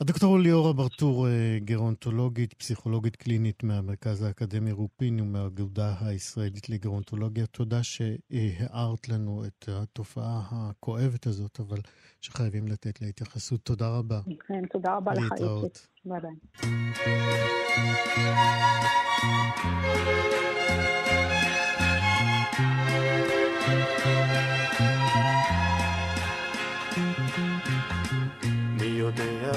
הדוקטור 0.00 0.38
ליאורה 0.38 0.72
ברטור, 0.72 1.28
אה, 1.28 1.58
גרונטולוגית, 1.58 2.54
פסיכולוגית 2.54 3.16
קלינית 3.16 3.62
מהמרכז 3.62 4.22
האקדמי 4.22 4.72
רופין 4.72 5.20
ומהאגודה 5.20 5.94
הישראלית 6.00 6.68
לגרונטולוגיה, 6.68 7.46
תודה 7.46 7.82
שהארת 7.82 9.08
לנו 9.08 9.44
את 9.46 9.68
התופעה 9.68 10.42
הכואבת 10.50 11.26
הזאת, 11.26 11.60
אבל 11.60 11.78
שחייבים 12.20 12.68
לתת 12.68 13.02
לה 13.02 13.08
התייחסות. 13.08 13.60
תודה 13.62 13.88
רבה. 13.88 14.20
כן, 14.48 14.66
תודה 14.72 14.96
רבה 14.96 15.12
לך, 15.14 15.32
להתראות. 15.32 15.64
איציק. 15.64 15.88
ביי 16.04 16.20
ביי. 16.20 16.34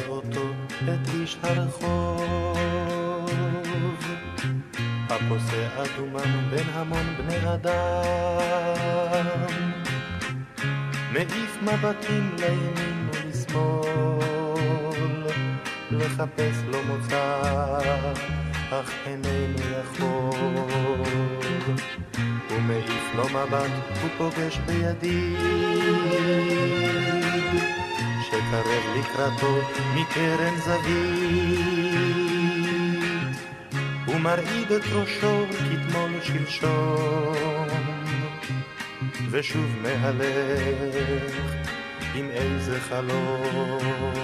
אותו, 0.08 0.46
את 0.84 1.10
איש 1.14 1.38
הרחוב, 1.44 2.50
הפוסע 5.10 5.68
אדומן 5.84 6.50
בין 6.50 6.70
המון 6.74 7.16
בני 7.18 7.54
אדם, 7.54 7.76
מעיף 11.14 11.58
מבטים 11.62 12.36
לימין 12.40 13.10
ולשמאל, 13.14 14.52
לחפש 15.92 16.64
לו 16.68 16.78
מוצא, 16.84 17.42
אך 18.72 18.94
איננו 19.06 19.60
יכול. 19.80 20.32
הוא 22.50 22.60
מעיף 22.62 23.16
לו 23.16 23.24
מבט, 23.30 23.72
הוא 24.02 24.10
פוגש 24.18 24.58
בידיד, 24.58 25.38
שקרב 28.32 28.84
לקראתו 29.00 29.58
מקרן 29.96 30.56
זווית. 30.60 31.62
הוא 34.06 34.20
מרעיד 34.20 34.72
את 34.72 34.82
ראשו 34.92 35.46
כתמול 35.50 36.12
שלשום, 36.24 37.68
ושוב 39.32 39.76
מהלך 39.82 41.32
עם 42.16 42.30
איזה 42.30 42.80
חלום. 42.80 44.22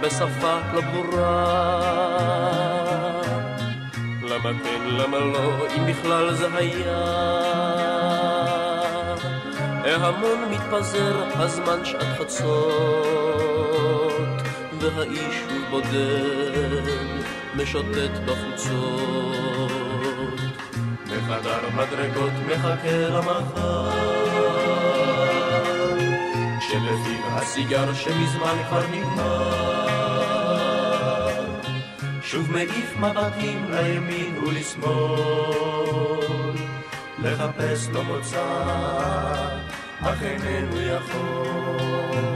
בשפה 0.00 0.58
לא 0.74 0.80
ברורה 0.80 1.86
למה 4.22 4.50
כן, 4.64 4.82
למה 4.86 5.18
לא, 5.18 5.66
אם 5.76 5.86
בכלל 5.86 6.34
זה 6.34 6.46
היה? 6.54 7.04
ההמון 9.84 10.44
מתפזר, 10.50 11.24
הזמן 11.34 11.84
שעת 11.84 12.18
חצות 12.18 12.76
והאיש 14.80 15.42
הוא 15.50 15.58
בודד, 15.70 16.82
משוטט 17.54 18.10
בחוצות. 18.26 19.70
בחדר 21.06 21.60
מדרגות 21.74 22.32
מחכה 22.46 23.08
למחר. 23.08 23.90
שלפיו 26.60 27.38
הסיגר 27.38 27.94
שמזמן 27.94 28.56
כבר 28.68 28.82
נגמר 28.92 29.75
שוב 32.30 32.52
מעיף 32.52 32.96
מבטים 32.96 33.64
לימין 33.70 34.38
ולשמאל, 34.38 34.90
לחפש 37.18 37.88
לו 37.92 38.04
מוצא, 38.04 38.68
אך 40.00 40.22
איננו 40.22 40.80
יכול. 40.80 42.35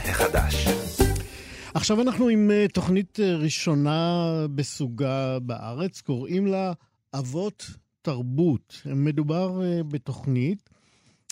החדש. 0.09 0.76
עכשיו 1.87 2.01
אנחנו 2.01 2.27
עם 2.27 2.51
אה, 2.51 2.65
תוכנית 2.73 3.19
אה, 3.19 3.35
ראשונה 3.35 4.25
בסוגה 4.55 5.39
בארץ, 5.39 6.01
קוראים 6.01 6.47
לה 6.47 6.73
אבות 7.13 7.65
תרבות. 8.01 8.81
מדובר 8.85 9.63
אה, 9.63 9.83
בתוכנית 9.83 10.69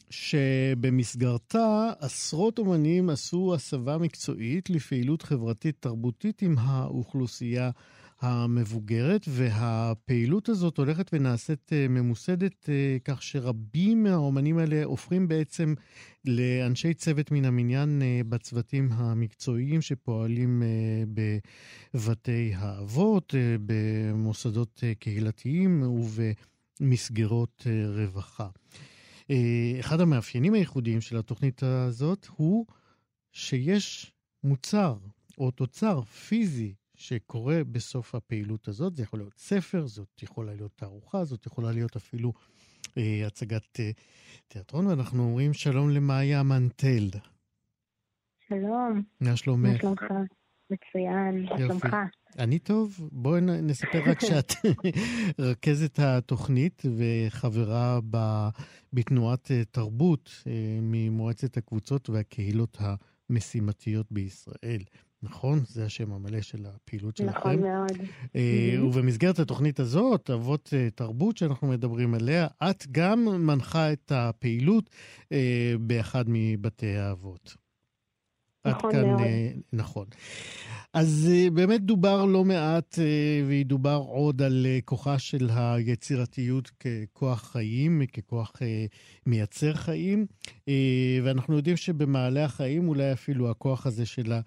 שבמסגרתה 0.09 1.91
עשרות 1.99 2.57
אומנים 2.57 3.09
עשו 3.09 3.53
הסבה 3.55 3.97
מקצועית 3.97 4.69
לפעילות 4.69 5.21
חברתית 5.21 5.75
תרבותית 5.79 6.41
עם 6.41 6.55
האוכלוסייה 6.57 7.69
המבוגרת, 8.21 9.25
והפעילות 9.29 10.49
הזאת 10.49 10.77
הולכת 10.77 11.09
ונעשית 11.13 11.73
אה, 11.73 11.87
ממוסדת 11.87 12.69
אה, 12.69 12.97
כך 13.03 13.23
שרבים 13.23 14.03
מהאומנים 14.03 14.57
האלה 14.57 14.83
הופכים 14.83 15.27
בעצם 15.27 15.73
לאנשי 16.25 16.93
צוות 16.93 17.31
מן 17.31 17.45
המניין 17.45 18.01
אה, 18.01 18.21
בצוותים 18.29 18.91
המקצועיים 18.91 19.81
שפועלים 19.81 20.63
בבתי 21.93 22.53
האבות, 22.55 23.35
במוסדות 23.65 24.83
קהילתיים 24.99 25.83
ובמסגרות 25.83 27.67
רווחה. 27.95 28.47
אחד 29.79 30.01
המאפיינים 30.01 30.53
הייחודיים 30.53 31.01
של 31.01 31.17
התוכנית 31.17 31.63
הזאת 31.63 32.27
הוא 32.35 32.65
שיש 33.31 34.11
מוצר 34.43 34.97
או 35.37 35.51
תוצר 35.51 36.01
פיזי 36.01 36.73
שקורה 36.97 37.63
בסוף 37.71 38.15
הפעילות 38.15 38.67
הזאת. 38.67 38.95
זה 38.95 39.03
יכול 39.03 39.19
להיות 39.19 39.37
ספר, 39.37 39.87
זאת 39.87 40.23
יכולה 40.23 40.53
להיות 40.53 40.71
תערוכה, 40.75 41.23
זאת 41.23 41.45
יכולה 41.45 41.71
להיות 41.71 41.95
אפילו 41.95 42.33
אה, 42.97 43.23
הצגת 43.27 43.79
אה, 43.79 43.91
תיאטרון, 44.47 44.87
ואנחנו 44.87 45.23
אומרים 45.23 45.53
שלום 45.53 45.89
למאיה 45.89 46.43
מנטל. 46.43 47.09
שלום. 48.49 49.03
מה 49.21 49.35
שלומך? 49.35 49.69
מה 49.69 49.79
שלומך? 49.79 50.03
מצוין, 50.69 51.45
מה 51.49 51.57
שלומך? 51.57 51.95
אני 52.39 52.59
טוב. 52.59 53.09
בואי 53.11 53.41
נספר 53.41 54.01
רק 54.05 54.19
שאת 54.27 54.53
רכזת 55.39 55.99
התוכנית 55.99 56.81
וחברה 56.97 57.99
ב, 58.09 58.47
בתנועת 58.93 59.51
אה, 59.51 59.65
תרבות 59.71 60.43
אה, 60.47 60.79
ממועצת 60.81 61.57
הקבוצות 61.57 62.09
והקהילות 62.09 62.77
המשימתיות 62.79 64.11
בישראל. 64.11 64.81
נכון? 65.25 65.59
זה 65.67 65.85
השם 65.85 66.11
המלא 66.11 66.41
של 66.41 66.65
הפעילות 66.65 67.17
שלכם. 67.17 67.39
נכון 67.39 67.61
מאוד. 67.61 67.91
Uh, 67.91 68.81
ובמסגרת 68.83 69.39
התוכנית 69.39 69.79
הזאת, 69.79 70.29
אבות 70.29 70.67
uh, 70.67 70.91
תרבות 70.95 71.37
שאנחנו 71.37 71.67
מדברים 71.67 72.13
עליה, 72.13 72.47
את 72.63 72.87
גם 72.91 73.25
מנחה 73.25 73.93
את 73.93 74.11
הפעילות 74.15 74.89
uh, 75.23 75.27
באחד 75.79 76.25
מבתי 76.27 76.95
האבות. 76.95 77.64
נכון 78.65 78.95
מאוד. 78.95 79.19
Uh, 79.19 79.23
נכון. 79.73 80.05
אז 80.95 81.29
אה, 81.31 81.49
באמת 81.49 81.81
דובר 81.81 82.25
לא 82.25 82.45
מעט, 82.45 82.99
אה, 82.99 83.47
וידובר 83.47 84.03
עוד 84.07 84.41
על 84.41 84.65
אה, 84.69 84.79
כוחה 84.85 85.19
של 85.19 85.49
היצירתיות 85.53 86.71
ככוח 86.79 87.51
חיים, 87.51 88.01
ככוח 88.13 88.53
מייצר 89.25 89.73
חיים, 89.73 90.25
ואנחנו 91.23 91.55
יודעים 91.55 91.77
שבמעלה 91.77 92.45
החיים 92.45 92.87
אולי 92.87 93.13
אפילו 93.13 93.49
הכוח 93.49 93.85
הזה 93.85 94.05
שלה, 94.05 94.41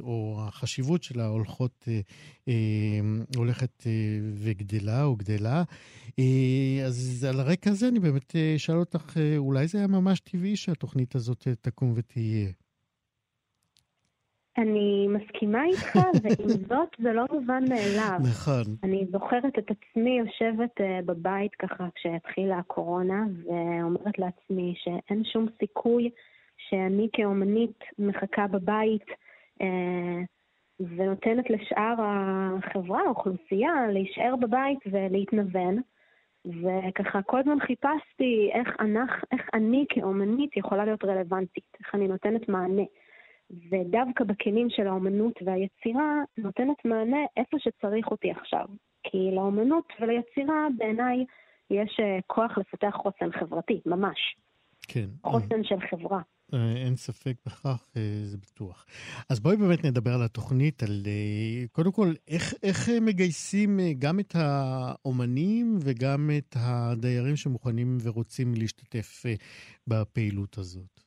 או 0.00 0.40
החשיבות 0.40 1.02
שלה 1.02 1.26
הולכות, 1.26 1.88
הולכת 3.36 3.86
וגדלה 4.34 5.04
או 5.04 5.16
גדלה. 5.16 5.62
אז 6.86 7.26
על 7.28 7.40
הרקע 7.40 7.70
הזה 7.70 7.88
אני 7.88 8.00
באמת 8.00 8.36
אשאל 8.56 8.76
אותך, 8.76 9.16
אולי 9.36 9.68
זה 9.68 9.78
היה 9.78 9.86
ממש 9.86 10.20
טבעי 10.20 10.56
שהתוכנית 10.56 11.14
הזאת 11.14 11.48
תקום 11.60 11.92
ותהיה. 11.96 12.48
אני 14.58 15.08
מסכימה 15.08 15.64
איתך, 15.64 15.96
ועם 16.22 16.48
זאת 16.48 16.88
זה 16.98 17.12
לא 17.12 17.24
מובן 17.32 17.64
מאליו. 17.68 18.18
נכון. 18.30 18.64
אני 18.82 19.06
זוכרת 19.12 19.58
את 19.58 19.70
עצמי 19.70 20.18
יושבת 20.18 20.80
uh, 20.80 21.04
בבית 21.06 21.54
ככה 21.54 21.88
כשהתחילה 21.94 22.58
הקורונה, 22.58 23.24
ואומרת 23.44 24.18
לעצמי 24.18 24.74
שאין 24.76 25.24
שום 25.24 25.46
סיכוי 25.58 26.10
שאני 26.68 27.08
כאומנית 27.12 27.78
מחכה 27.98 28.46
בבית 28.46 29.06
uh, 29.60 29.64
ונותנת 30.80 31.50
לשאר 31.50 31.94
החברה, 31.98 33.00
האוכלוסייה, 33.06 33.72
להישאר 33.92 34.36
בבית 34.36 34.78
ולהתנוון. 34.86 35.78
וככה 36.44 37.22
כל 37.22 37.38
הזמן 37.40 37.60
חיפשתי 37.60 38.50
איך, 38.52 38.68
אנחנו, 38.80 39.26
איך 39.32 39.42
אני 39.54 39.84
כאומנית 39.88 40.56
יכולה 40.56 40.84
להיות 40.84 41.04
רלוונטית, 41.04 41.64
איך 41.80 41.94
אני 41.94 42.08
נותנת 42.08 42.48
מענה. 42.48 42.82
ודווקא 43.70 44.24
בכלים 44.24 44.70
של 44.70 44.86
האומנות 44.86 45.34
והיצירה 45.44 46.14
נותנת 46.38 46.84
מענה 46.84 47.20
איפה 47.36 47.56
שצריך 47.58 48.06
אותי 48.10 48.30
עכשיו. 48.30 48.66
כי 49.02 49.30
לאומנות 49.32 49.84
וליצירה 50.00 50.66
בעיניי 50.78 51.24
יש 51.70 52.00
אה, 52.00 52.18
כוח 52.26 52.58
לפתח 52.58 52.94
חוסן 52.96 53.32
חברתי, 53.40 53.80
ממש. 53.86 54.36
כן. 54.88 55.06
חוסן 55.26 55.64
של 55.64 55.80
חברה. 55.90 56.20
אה, 56.54 56.72
אין 56.76 56.96
ספק 56.96 57.34
בכך, 57.46 57.88
אה, 57.96 58.20
זה 58.24 58.38
בטוח. 58.38 58.86
אז 59.30 59.40
בואי 59.40 59.56
באמת 59.56 59.84
נדבר 59.84 60.10
על 60.14 60.22
התוכנית, 60.22 60.82
על 60.82 61.02
קודם 61.72 61.92
כל, 61.92 62.12
איך, 62.28 62.54
איך 62.62 62.88
מגייסים 63.00 63.80
גם 63.98 64.20
את 64.20 64.34
האומנים 64.34 65.78
וגם 65.84 66.30
את 66.38 66.56
הדיירים 66.60 67.36
שמוכנים 67.36 67.98
ורוצים 68.02 68.54
להשתתף 68.54 69.22
בפעילות 69.86 70.58
הזאת. 70.58 71.01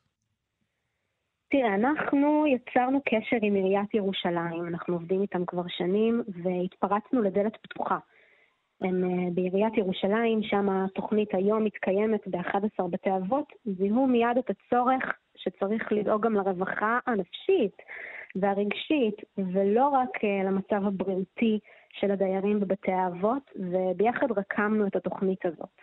תראה, 1.49 1.75
אנחנו 1.75 2.45
יצרנו 2.47 3.01
קשר 3.05 3.37
עם 3.41 3.53
עיריית 3.55 3.93
ירושלים, 3.93 4.67
אנחנו 4.67 4.93
עובדים 4.93 5.21
איתם 5.21 5.45
כבר 5.45 5.67
שנים, 5.67 6.23
והתפרצנו 6.43 7.21
לדלת 7.21 7.57
פתוחה. 7.61 7.97
הם 8.81 9.03
אה, 9.03 9.31
בעיריית 9.33 9.77
ירושלים, 9.77 10.43
שם 10.43 10.69
התוכנית 10.69 11.33
היום 11.33 11.63
מתקיימת 11.63 12.27
ב-11 12.27 12.87
בתי 12.89 13.09
אבות, 13.15 13.53
זיהו 13.65 14.07
מיד 14.07 14.37
את 14.39 14.49
הצורך 14.49 15.03
שצריך 15.35 15.91
לדאוג 15.91 16.25
גם 16.25 16.33
לרווחה 16.33 16.99
הנפשית, 17.07 17.81
והרגשית, 18.35 19.15
ולא 19.37 19.87
רק 19.87 20.23
אה, 20.23 20.43
למצב 20.43 20.87
הבריאותי 20.87 21.59
של 21.91 22.11
הדיירים 22.11 22.59
בבתי 22.59 22.91
האבות, 22.91 23.51
וביחד 23.55 24.31
רקמנו 24.37 24.87
את 24.87 24.95
התוכנית 24.95 25.45
הזאת. 25.45 25.81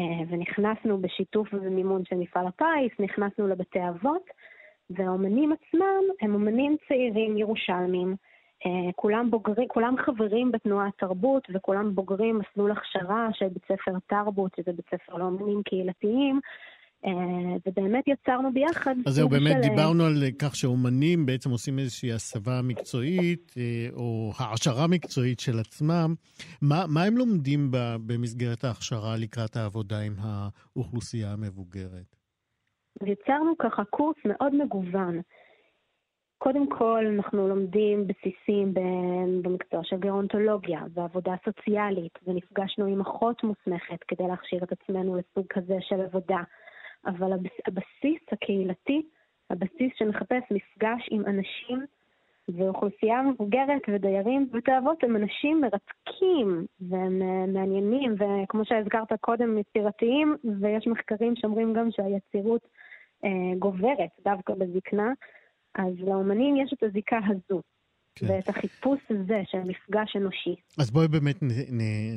אה, 0.00 0.24
ונכנסנו 0.28 0.98
בשיתוף 0.98 1.48
ומימון 1.52 2.04
של 2.04 2.16
מפעל 2.16 2.46
הפיס, 2.46 3.00
נכנסנו 3.00 3.48
לבתי 3.48 3.88
אבות, 3.88 4.30
והאומנים 4.90 5.52
עצמם 5.52 6.02
הם 6.20 6.34
אומנים 6.34 6.76
צעירים 6.88 7.36
ירושלמים, 7.36 8.16
אה, 8.66 8.92
כולם 8.96 9.30
בוגרים, 9.30 9.68
כולם 9.68 9.94
חברים 10.06 10.52
בתנועת 10.52 10.92
תרבות 10.98 11.42
וכולם 11.54 11.94
בוגרים 11.94 12.38
מסלול 12.38 12.70
הכשרה 12.70 13.28
של 13.32 13.48
בית 13.48 13.62
ספר 13.64 13.92
תרבות, 14.06 14.52
שזה 14.56 14.72
בית 14.72 14.86
ספר 14.90 15.16
לאומנים 15.16 15.62
קהילתיים, 15.62 16.40
אה, 17.06 17.12
ובאמת 17.66 18.04
יצרנו 18.08 18.52
ביחד. 18.52 18.94
אז 19.06 19.14
זהו, 19.14 19.28
באמת 19.28 19.56
של... 19.62 19.68
דיברנו 19.68 20.04
על 20.04 20.22
כך 20.38 20.56
שאומנים 20.56 21.26
בעצם 21.26 21.50
עושים 21.50 21.78
איזושהי 21.78 22.12
הסבה 22.12 22.60
מקצועית, 22.62 23.54
או 23.92 24.32
העשרה 24.38 24.86
מקצועית 24.86 25.40
של 25.40 25.58
עצמם. 25.58 26.14
מה, 26.62 26.84
מה 26.88 27.02
הם 27.02 27.16
לומדים 27.16 27.68
במסגרת 28.06 28.64
ההכשרה 28.64 29.16
לקראת 29.16 29.56
העבודה 29.56 30.00
עם 30.00 30.14
האוכלוסייה 30.18 31.32
המבוגרת? 31.32 32.16
יצרנו 33.04 33.58
ככה 33.58 33.84
קורס 33.84 34.16
מאוד 34.24 34.54
מגוון. 34.54 35.20
קודם 36.38 36.68
כל, 36.68 37.04
אנחנו 37.16 37.48
לומדים 37.48 38.06
בסיסים 38.06 38.74
במקצוע 39.42 39.80
של 39.84 39.96
גרונטולוגיה 39.96 40.80
ועבודה 40.94 41.34
סוציאלית, 41.44 42.18
ונפגשנו 42.26 42.86
עם 42.86 43.00
אחות 43.00 43.44
מוסמכת 43.44 44.02
כדי 44.08 44.28
להכשיר 44.28 44.64
את 44.64 44.72
עצמנו 44.72 45.16
לסוג 45.16 45.46
כזה 45.48 45.76
של 45.80 46.00
עבודה. 46.00 46.42
אבל 47.06 47.32
הבסיס 47.66 48.22
הקהילתי, 48.32 49.02
הבסיס 49.50 49.92
שמחפש 49.98 50.42
מפגש 50.50 51.08
עם 51.10 51.22
אנשים 51.26 51.86
ואוכלוסייה 52.48 53.22
מבוגרת 53.22 53.82
ודיירים 53.88 54.48
בבית 54.48 54.68
האבות 54.68 55.04
הם 55.04 55.16
אנשים 55.16 55.60
מרתקים 55.60 56.66
והם 56.80 57.22
אה, 57.22 57.46
מעניינים, 57.46 58.14
וכמו 58.14 58.64
שהזכרת 58.64 59.12
קודם, 59.20 59.58
יצירתיים, 59.58 60.36
ויש 60.60 60.86
מחקרים 60.86 61.36
שאומרים 61.36 61.72
גם 61.72 61.90
שהיצירות 61.90 62.68
גוברת 63.58 64.10
דווקא 64.24 64.54
בזקנה, 64.54 65.12
אז 65.74 65.94
לאומנים 65.98 66.56
יש 66.56 66.72
את 66.72 66.82
הזיקה 66.82 67.18
הזו. 67.28 67.62
כן. 68.14 68.26
ואת 68.28 68.48
החיפוש 68.48 69.00
הזה 69.10 69.42
של 69.50 69.58
מפגש 69.58 70.16
אנושי. 70.16 70.54
אז 70.78 70.90
בואי 70.90 71.08
באמת 71.08 71.36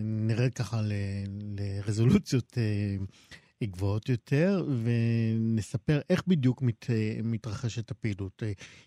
נרד 0.04 0.54
ככה 0.54 0.78
לרזולוציות 1.60 2.58
אה, 2.58 2.96
גבוהות 3.64 4.10
יותר, 4.10 4.66
ונספר 4.84 6.00
איך 6.10 6.28
בדיוק 6.28 6.62
מת, 6.62 6.86
מתרחשת 7.24 7.92
הפעילות. 7.92 8.44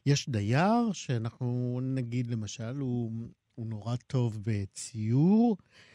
יש 0.06 0.28
דייר 0.28 0.92
שאנחנו 0.92 1.80
נגיד, 1.82 2.26
למשל, 2.26 2.76
הוא, 2.78 3.12
הוא 3.54 3.66
נורא 3.66 3.96
טוב 4.06 4.38
בציור, 4.46 5.56
אמ, 5.56 5.91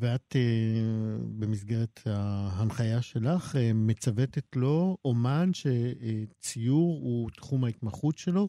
ואת 0.00 0.36
אה, 0.36 1.16
במסגרת 1.40 2.00
ההנחיה 2.06 3.02
שלך 3.02 3.56
אה, 3.56 3.70
מצוותת 3.74 4.56
לו 4.56 4.96
אומן 5.04 5.48
שציור 5.52 7.00
הוא 7.02 7.30
תחום 7.30 7.64
ההתמחות 7.64 8.18
שלו, 8.18 8.48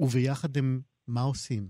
וביחד 0.00 0.56
הם 0.56 0.80
מה 1.08 1.20
עושים? 1.20 1.62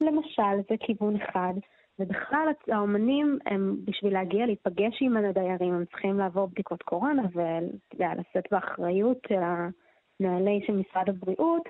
למשל, 0.00 0.56
זה 0.70 0.74
כיוון 0.80 1.16
אחד. 1.16 1.54
ובכלל 1.98 2.48
האומנים 2.68 3.38
הם 3.46 3.76
בשביל 3.84 4.12
להגיע 4.12 4.46
להיפגש 4.46 4.98
עם 5.00 5.16
הדיירים 5.16 5.74
הם 5.74 5.84
צריכים 5.84 6.18
לעבור 6.18 6.46
בדיקות 6.46 6.82
קורונה 6.82 7.22
ולשאת 7.32 8.44
באחריות 8.50 9.18
של 9.28 9.42
הנהלי 9.42 10.60
של 10.66 10.72
משרד 10.72 11.08
הבריאות, 11.08 11.68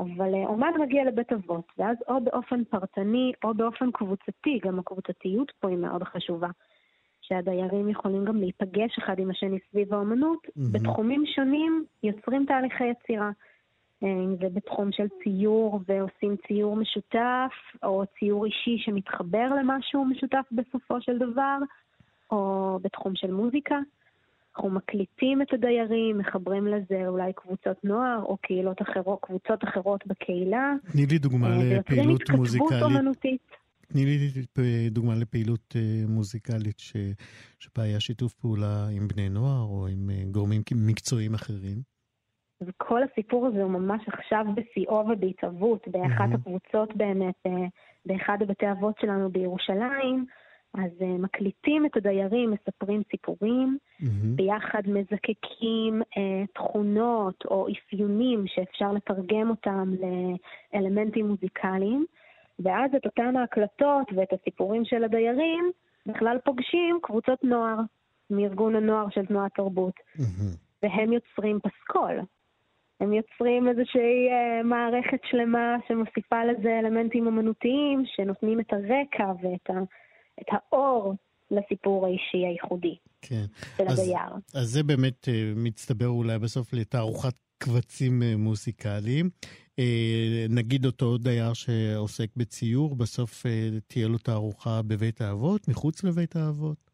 אבל 0.00 0.34
אה, 0.34 0.46
אומן 0.46 0.72
מגיע 0.80 1.04
לבית 1.04 1.32
אבות, 1.32 1.72
ואז 1.78 1.96
או 2.08 2.20
באופן 2.24 2.64
פרטני 2.64 3.32
או 3.44 3.54
באופן 3.54 3.90
קבוצתי, 3.90 4.58
גם 4.62 4.78
הקבוצתיות 4.78 5.52
פה 5.60 5.68
היא 5.68 5.78
מאוד 5.78 6.02
חשובה, 6.02 6.48
שהדיירים 7.20 7.88
יכולים 7.88 8.24
גם 8.24 8.36
להיפגש 8.36 8.98
אחד 8.98 9.18
עם 9.18 9.30
השני 9.30 9.58
סביב 9.70 9.94
האומנות, 9.94 10.46
mm-hmm. 10.46 10.72
בתחומים 10.72 11.24
שונים 11.26 11.84
יוצרים 12.02 12.46
תהליכי 12.46 12.84
יצירה. 12.84 13.30
אה, 14.02 14.08
אם 14.08 14.36
זה 14.36 14.48
בתחום 14.52 14.92
של 14.92 15.06
ציור 15.22 15.80
ועושים 15.88 16.36
ציור 16.46 16.76
משותף, 16.76 17.52
או 17.82 18.02
ציור 18.18 18.46
אישי 18.46 18.78
שמתחבר 18.78 19.48
למשהו 19.60 20.04
משותף 20.04 20.44
בסופו 20.52 21.00
של 21.00 21.18
דבר, 21.18 21.58
או 22.30 22.78
בתחום 22.82 23.12
של 23.14 23.32
מוזיקה. 23.32 23.78
אנחנו 24.58 24.70
מקליטים 24.70 25.42
את 25.42 25.52
הדיירים, 25.52 26.18
מחברים 26.18 26.66
לזה 26.66 27.08
אולי 27.08 27.32
קבוצות 27.32 27.84
נוער 27.84 28.22
או 28.22 28.36
קהילות 28.36 28.82
אחרות, 28.82 29.18
קבוצות 29.22 29.64
אחרות 29.64 30.06
בקהילה. 30.06 30.74
תני 30.92 31.06
לי 31.06 31.18
דוגמה 31.18 31.46
אה, 31.46 31.78
לפעילות 31.78 32.30
מוזיקלית. 32.30 33.40
תני 33.88 34.04
לי 34.04 34.16
דוגמה 34.90 35.14
לפעילות 35.14 35.76
אה, 35.76 36.06
מוזיקלית 36.08 36.78
ש... 36.78 36.96
שבה 37.58 37.82
היה 37.82 38.00
שיתוף 38.00 38.32
פעולה 38.34 38.86
עם 38.96 39.08
בני 39.08 39.28
נוער 39.28 39.62
או 39.62 39.86
עם 39.86 40.10
גורמים 40.30 40.62
מקצועיים 40.74 41.34
אחרים. 41.34 41.78
וכל 42.60 43.00
הסיפור 43.02 43.46
הזה 43.46 43.62
הוא 43.62 43.70
ממש 43.70 44.02
עכשיו 44.08 44.44
בשיאו 44.54 45.08
ובהתהוות, 45.12 45.88
באחת 45.88 46.30
mm-hmm. 46.30 46.34
הקבוצות 46.34 46.96
באמת, 46.96 47.34
אה, 47.46 47.66
באחד 48.06 48.38
הבתי 48.42 48.70
אבות 48.70 48.94
שלנו 49.00 49.30
בירושלים. 49.30 50.26
אז 50.74 50.90
uh, 51.00 51.04
מקליטים 51.04 51.86
את 51.86 51.96
הדיירים, 51.96 52.50
מספרים 52.50 53.02
סיפורים, 53.10 53.78
mm-hmm. 53.82 54.06
ביחד 54.34 54.82
מזקקים 54.86 56.02
uh, 56.02 56.46
תכונות 56.54 57.44
או 57.44 57.66
אפיונים 57.72 58.44
שאפשר 58.46 58.92
לתרגם 58.92 59.50
אותם 59.50 59.92
לאלמנטים 60.74 61.28
מוזיקליים, 61.28 62.06
ואז 62.58 62.90
את 62.96 63.06
אותן 63.06 63.36
ההקלטות 63.36 64.06
ואת 64.16 64.32
הסיפורים 64.32 64.84
של 64.84 65.04
הדיירים 65.04 65.70
בכלל 66.06 66.38
פוגשים 66.44 66.98
קבוצות 67.02 67.44
נוער 67.44 67.78
מארגון 68.30 68.76
הנוער 68.76 69.06
של 69.10 69.26
תנועת 69.26 69.54
תרבות, 69.54 69.94
mm-hmm. 69.94 70.56
והם 70.82 71.12
יוצרים 71.12 71.58
פסקול. 71.60 72.20
הם 73.00 73.12
יוצרים 73.12 73.68
איזושהי 73.68 74.28
אה, 74.30 74.62
מערכת 74.62 75.20
שלמה 75.24 75.76
שמוסיפה 75.88 76.44
לזה 76.44 76.78
אלמנטים 76.78 77.26
אמנותיים, 77.26 78.02
שנותנים 78.06 78.60
את 78.60 78.72
הרקע 78.72 79.32
ואת 79.42 79.70
ה, 79.70 79.78
את 80.40 80.46
האור 80.50 81.14
לסיפור 81.50 82.06
האישי 82.06 82.46
הייחודי 82.46 82.96
כן. 83.22 83.44
של 83.76 83.84
אז, 83.88 83.98
הדייר. 83.98 84.34
אז 84.54 84.68
זה 84.68 84.82
באמת 84.82 85.28
אה, 85.28 85.52
מצטבר 85.56 86.06
אולי 86.06 86.38
בסוף 86.38 86.72
לתערוכת 86.72 87.34
קבצים 87.58 88.22
אה, 88.22 88.36
מוזיקליים. 88.36 89.30
אה, 89.78 90.46
נגיד 90.48 90.86
אותו 90.86 91.18
דייר 91.18 91.52
שעוסק 91.52 92.36
בציור, 92.36 92.96
בסוף 92.96 93.42
תהיה 93.86 94.08
לו 94.08 94.18
תערוכה 94.18 94.82
בבית 94.82 95.20
האבות, 95.20 95.68
מחוץ 95.68 96.04
לבית 96.04 96.36
האבות? 96.36 96.90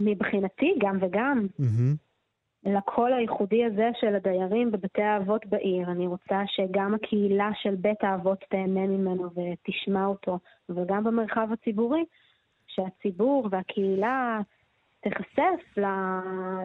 מבחינתי, 0.00 0.74
גם 0.78 0.98
וגם. 1.00 1.46
Mm-hmm. 1.60 2.09
לקול 2.64 3.12
הייחודי 3.12 3.64
הזה 3.64 3.90
של 4.00 4.14
הדיירים 4.14 4.70
בבתי 4.70 5.02
האבות 5.02 5.46
בעיר. 5.46 5.90
אני 5.90 6.06
רוצה 6.06 6.42
שגם 6.46 6.94
הקהילה 6.94 7.50
של 7.62 7.74
בית 7.74 8.04
האבות 8.04 8.38
תהנה 8.50 8.86
ממנו 8.86 9.24
ותשמע 9.24 10.06
אותו, 10.06 10.38
וגם 10.68 11.04
במרחב 11.04 11.48
הציבורי, 11.52 12.04
שהציבור 12.66 13.48
והקהילה 13.50 14.40
תיחשף 15.02 15.78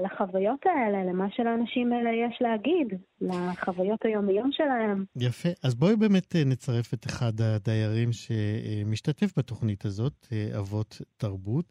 לחוויות 0.04 0.60
האלה, 0.66 1.04
למה 1.04 1.26
שלאנשים 1.36 1.93
האלה 1.93 2.10
יש 2.10 2.38
להגיד, 2.41 2.88
לחוויות 3.22 4.06
היומיות 4.06 4.54
שלהם. 4.54 5.06
יפה. 5.16 5.50
אז 5.64 5.76
בואי 5.76 5.96
באמת 5.96 6.36
אה, 6.36 6.43
נצרף 6.46 6.93
את 6.93 7.06
אחד 7.06 7.41
הדיירים 7.41 8.10
שמשתתף 8.12 9.38
בתוכנית 9.38 9.86
הזאת, 9.86 10.28
אה, 10.32 10.60
אבות 10.60 11.02
תרבות. 11.18 11.66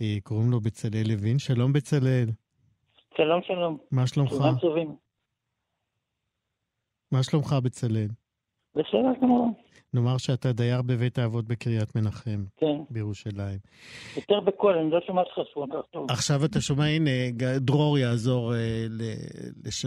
אה, 0.00 0.16
קוראים 0.22 0.50
לו 0.50 0.60
בצלאל 0.60 1.04
לוין. 1.08 1.38
שלום 1.38 1.72
בצלאל. 1.72 2.43
שלום, 3.16 3.42
שלום. 3.42 3.78
מה 3.90 4.06
שלומך? 4.06 4.30
שלום 4.30 4.58
טובים. 4.60 4.96
מה 7.12 7.22
שלומך, 7.22 7.56
בצלאל? 7.62 8.08
בסדר 8.74 9.20
גמור. 9.22 9.48
נאמר 9.94 10.18
שאתה 10.18 10.52
דייר 10.52 10.82
בבית 10.82 11.18
האבות 11.18 11.44
בקריית 11.44 11.96
מנחם. 11.96 12.44
כן. 12.56 12.76
בירושלים. 12.90 13.58
יותר 14.16 14.40
בקול, 14.40 14.78
אני 14.78 14.90
לא 14.90 15.00
שומע 15.06 15.20
אותך 15.20 15.50
טוב. 15.90 16.10
עכשיו 16.10 16.44
אתה 16.44 16.60
שומע, 16.60 16.84
הנה, 16.84 17.10
דרור 17.56 17.98
יעזור 17.98 18.54
אה, 18.54 18.86
לש... 19.64 19.86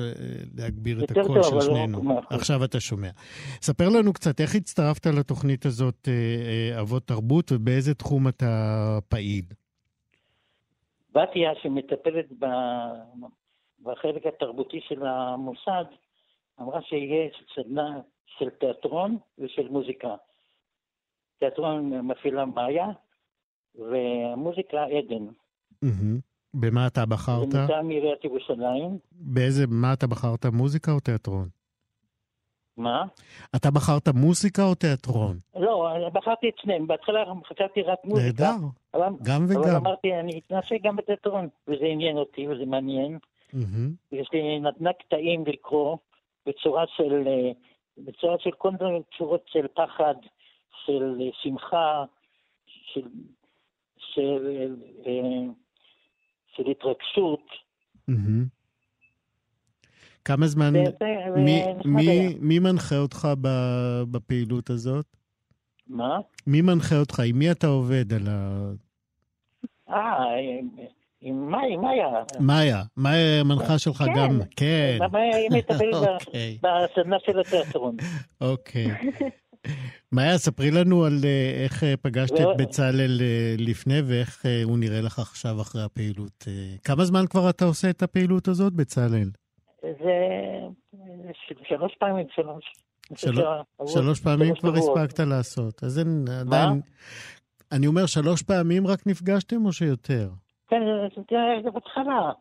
להגביר 0.57 1.03
את 1.03 1.11
הקול 1.11 1.43
של 1.43 1.55
לא 1.55 1.61
שנינו. 1.61 2.03
לא 2.03 2.19
עכשיו 2.30 2.63
אתה 2.63 2.80
שומע. 2.80 3.09
ספר 3.61 3.89
לנו 3.89 4.13
קצת, 4.13 4.41
איך 4.41 4.55
הצטרפת 4.55 5.05
לתוכנית 5.05 5.65
הזאת, 5.65 6.07
אה, 6.07 6.13
אה, 6.75 6.82
אבות 6.82 7.07
תרבות, 7.07 7.51
ובאיזה 7.51 7.93
תחום 7.93 8.28
אתה 8.28 8.99
פעיל? 9.09 9.45
בתיה, 11.18 11.51
שמטפלת 11.61 12.26
בחלק 13.84 14.26
התרבותי 14.26 14.82
של 14.88 15.05
המוסד, 15.05 15.86
אמרה 16.61 16.82
שיהיה 16.82 17.30
סדנה 17.55 17.99
של 18.26 18.49
תיאטרון 18.49 19.18
ושל 19.39 19.68
מוזיקה. 19.70 20.15
תיאטרון 21.39 22.07
מפעילה 22.07 22.45
מאיה, 22.45 22.88
והמוזיקה 23.76 24.84
עדן. 24.84 25.26
במה 26.53 26.88
אתה 26.88 27.05
בחרת? 27.05 27.51
זה 27.51 27.63
מטעם 27.63 27.89
עיריית 27.89 28.26
ירושלים. 28.26 28.97
באיזה, 29.11 29.68
מה 29.68 29.93
אתה 29.93 30.07
בחרת, 30.07 30.45
מוזיקה 30.45 30.91
או 30.91 30.99
תיאטרון? 30.99 31.57
מה? 32.78 33.05
אתה 33.55 33.71
בחרת 33.71 34.07
מוזיקה 34.07 34.63
או 34.63 34.75
תיאטרון? 34.75 35.38
לא, 35.55 36.09
בחרתי 36.13 36.49
את 36.49 36.53
שניהם. 36.61 36.88
בהתחלה 36.88 37.23
חשבתי 37.45 37.82
רק 37.82 37.99
מוזיקה. 38.03 38.43
נהדר, 38.43 38.65
אבל, 38.93 39.09
גם 39.23 39.43
אבל 39.43 39.57
וגם. 39.57 39.75
אמרתי, 39.75 40.13
אני 40.19 40.39
אתנסה 40.39 40.75
גם 40.84 40.95
בתיאטרון, 40.95 41.47
וזה 41.67 41.86
עניין 41.86 42.17
אותי 42.17 42.47
וזה 42.47 42.65
מעניין. 42.65 43.17
יש 44.11 44.30
לי 44.34 44.59
נתנה 44.59 44.93
קטעים 44.93 45.43
לקרוא 45.47 45.97
בצורה 46.45 46.84
של, 46.95 47.28
אה, 47.28 47.51
בצורה 47.97 48.36
של 48.39 48.51
כל 48.57 48.71
מיני 48.71 48.99
צורות 49.17 49.43
של 49.47 49.67
פחד, 49.73 50.15
של 50.86 51.17
אה, 51.21 51.30
שמחה, 51.41 52.03
של, 52.93 53.07
של, 53.97 54.75
אה, 55.05 55.51
של 56.55 56.63
התרגשות. 56.71 57.45
מהמם. 58.07 58.57
כמה 60.28 60.47
זמן, 60.47 60.73
מי- 60.73 60.84
נחמד 61.78 61.86
מי-. 61.86 62.38
מי 62.39 62.59
מנחה 62.59 62.97
אותך 62.97 63.28
ב- 63.41 64.03
בפעילות 64.11 64.69
הזאת? 64.69 65.05
מה? 65.88 66.19
מי 66.47 66.61
מנחה 66.61 66.99
אותך? 66.99 67.19
עם 67.19 67.39
מי 67.39 67.51
אתה 67.51 67.67
עובד 67.67 68.13
על 68.13 68.28
ה... 68.30 68.69
אה, 69.89 70.25
עם 71.21 71.51
מאי, 71.51 71.78
מאיה. 71.78 72.07
מאיה, 72.39 72.84
מאיה 72.97 73.39
המנחה 73.41 73.80
שלך 73.80 73.97
כן. 73.97 74.13
גם, 74.15 74.39
כן. 74.55 74.97
מאיה 75.11 75.36
היא 75.36 75.49
מטפלת 75.51 75.93
אוקיי, 76.28 76.57
בסדנה 76.61 77.17
של 77.25 77.39
התיאטרון. 77.39 77.95
אוקיי. 78.41 78.88
מאיה, 80.11 80.38
ספרי 80.38 80.71
לנו 80.71 81.05
על 81.05 81.19
אה, 81.23 81.63
איך 81.63 81.84
אה, 81.84 81.93
פגשת 82.01 82.39
לא. 82.39 82.51
את 82.51 82.57
בצלאל 82.57 83.17
אה, 83.21 83.55
לפני 83.57 84.01
ואיך 84.05 84.45
אה, 84.45 84.63
הוא 84.63 84.78
נראה 84.78 85.01
לך 85.01 85.19
עכשיו 85.19 85.61
אחרי 85.61 85.84
הפעילות. 85.84 86.45
אה, 86.47 86.75
כמה 86.84 87.05
זמן 87.05 87.28
כבר 87.30 87.49
אתה 87.49 87.65
עושה 87.65 87.89
את 87.89 88.03
הפעילות 88.03 88.47
הזאת, 88.47 88.73
בצלאל? 88.73 89.30
זה 89.82 90.17
שלוש 91.63 91.95
פעמים, 91.99 92.28
שלוש. 92.30 92.73
של- 93.15 93.32
שלוש 93.86 94.19
פעמים 94.23 94.55
שלוש 94.55 94.59
כבר 94.59 94.75
שבועות. 94.75 94.97
הספקת 94.97 95.19
לעשות. 95.19 95.84
אז 95.84 95.99
אין 95.99 96.25
עדיין... 96.41 96.82
אני 97.71 97.88
אומר, 97.88 98.05
שלוש 98.05 98.43
פעמים 98.43 98.88
רק 98.88 98.99
נפגשתם 99.07 99.65
או 99.65 99.71
שיותר? 99.71 100.30
כן, 100.67 100.82
זה- 101.63 101.71
בהתחלה. 101.71 102.32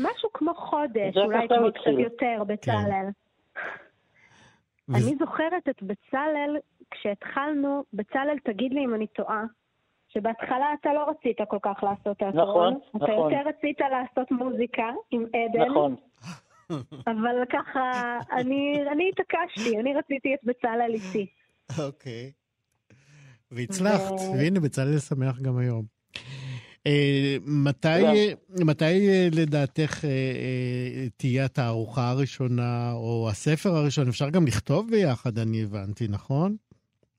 משהו 0.00 0.28
כמו 0.34 0.54
חודש, 0.54 1.16
אולי 1.16 1.44
עכשיו 1.44 1.58
כמו. 1.58 1.72
קצת 1.72 1.98
יותר, 1.98 2.44
בצלאל. 2.46 3.06
וזה- 4.88 5.08
אני 5.08 5.16
זוכרת 5.18 5.68
את 5.70 5.82
בצלאל, 5.82 6.56
כשהתחלנו, 6.90 7.82
בצלאל, 7.92 8.38
תגיד 8.44 8.72
לי 8.72 8.84
אם 8.84 8.94
אני 8.94 9.06
טועה, 9.06 9.42
שבהתחלה 10.08 10.66
אתה 10.80 10.92
לא 10.92 11.10
רצית 11.10 11.36
כל 11.48 11.58
כך 11.62 11.82
לעשות 11.82 12.18
תיאטרון. 12.18 12.74
נכון, 12.74 12.78
אתה 12.96 13.04
נכון. 13.12 13.32
יותר 13.32 13.48
רצית 13.48 13.78
לעשות 13.80 14.30
מוזיקה 14.30 14.82
עם 15.10 15.24
עדן. 15.26 15.70
נכון. 15.70 15.96
אבל 17.06 17.36
ככה, 17.52 18.18
אני, 18.32 18.74
אני 18.92 19.10
התעקשתי, 19.12 19.80
אני 19.80 19.94
רציתי 19.94 20.34
את 20.34 20.38
בצלאל 20.44 20.94
איתי. 20.94 21.26
אוקיי. 21.86 22.32
והצלחת, 23.50 24.12
ו- 24.12 24.38
והנה 24.38 24.60
בצלאל 24.60 24.98
שמח 24.98 25.40
גם 25.40 25.58
היום. 25.58 25.84
אה, 26.86 27.36
מתי, 27.46 28.34
מתי 28.66 29.08
אה, 29.08 29.28
לדעתך 29.36 30.04
אה, 30.04 31.08
תהיה 31.16 31.44
התערוכה 31.44 32.10
הראשונה, 32.10 32.92
או 32.92 33.28
הספר 33.30 33.70
הראשון? 33.70 34.08
אפשר 34.08 34.30
גם 34.30 34.46
לכתוב 34.46 34.90
ביחד, 34.90 35.38
אני 35.38 35.62
הבנתי, 35.62 36.04
נכון? 36.08 36.56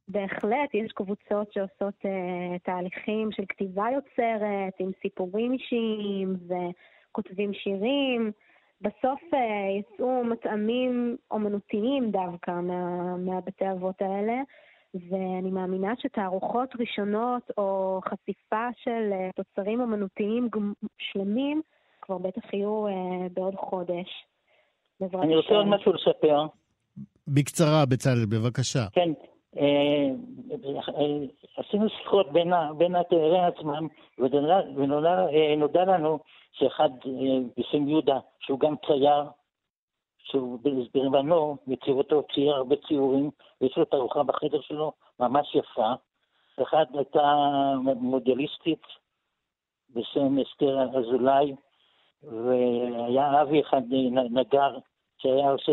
בהחלט, 0.08 0.74
יש 0.74 0.91
קבוצות 0.91 1.54
שעושות 1.54 1.93
uh, 2.06 2.60
תהליכים 2.64 3.30
של 3.32 3.43
כתיבה 3.49 3.86
יוצרת, 3.93 4.74
עם 4.80 4.91
סיפורים 5.01 5.54
אישיים 5.54 6.36
וכותבים 6.47 7.51
שירים. 7.54 8.32
בסוף 8.84 9.20
uh, 9.34 9.38
יצאו 9.80 10.24
מטעמים 10.24 11.18
אומנותיים 11.32 12.12
דווקא 12.12 12.52
מה, 12.52 13.16
מהבתי 13.18 13.72
אבות 13.72 14.02
האלה, 14.02 14.42
ואני 15.10 15.52
מאמינה 15.52 15.94
שתערוכות 16.00 16.70
ראשונות 16.80 17.52
או 17.58 18.00
חשיפה 18.06 18.68
של 18.84 19.12
uh, 19.12 19.34
תוצרים 19.36 19.82
אומנותיים 19.82 20.50
שלמים 20.98 21.62
כבר 22.02 22.18
בטח 22.18 22.54
יהיו 22.54 22.88
uh, 22.88 22.92
בעוד 23.34 23.56
חודש. 23.56 24.08
אני 25.02 25.36
רוצה. 25.36 25.54
עוד 25.56 25.68
משהו 25.68 25.94
לספר. 25.94 26.46
בקצרה, 27.28 27.86
בצלאל, 27.86 28.26
בבקשה. 28.26 28.86
כן, 28.94 29.12
אה, 29.58 30.10
אה, 30.88 31.26
עשינו 31.58 31.90
שיחות 31.90 32.32
בין 32.32 32.54
ה- 32.54 32.74
בין 32.78 32.96
התיירים 32.96 33.42
עצמם, 33.44 33.88
ונודע- 34.20 34.70
ונודע 34.76 35.26
אה, 35.34 35.56
נודע 35.58 35.86
לנו 35.86 36.20
שאחד 36.54 36.89
אה, 37.06 37.39
בשם 37.58 37.88
יהודה, 37.88 38.20
שהוא 38.39 38.60
גם 38.60 38.76
צייר, 38.88 39.24
שהוא 40.18 40.60
בזמנו, 40.93 41.58
בצעירותו 41.68 42.24
צייר 42.34 42.56
הרבה 42.56 42.76
ציורים, 42.88 43.32
ויש 43.62 43.78
לו 43.78 43.86
תערוכה 43.86 44.24
בחדר 44.24 44.62
שלו 44.62 44.91
ממש 45.20 45.56
יפה. 45.56 45.93
אחד 46.62 46.86
הייתה 46.93 47.36
מודליסטית 47.84 48.84
בשם 49.89 50.39
אסתר 50.39 50.97
אזולאי, 50.99 51.56
והיה 52.24 53.41
אבי 53.41 53.62
אחד 53.62 53.82
אה, 53.93 54.24
נגר, 54.30 54.78
שהיה 55.18 55.51
עושה 55.51 55.72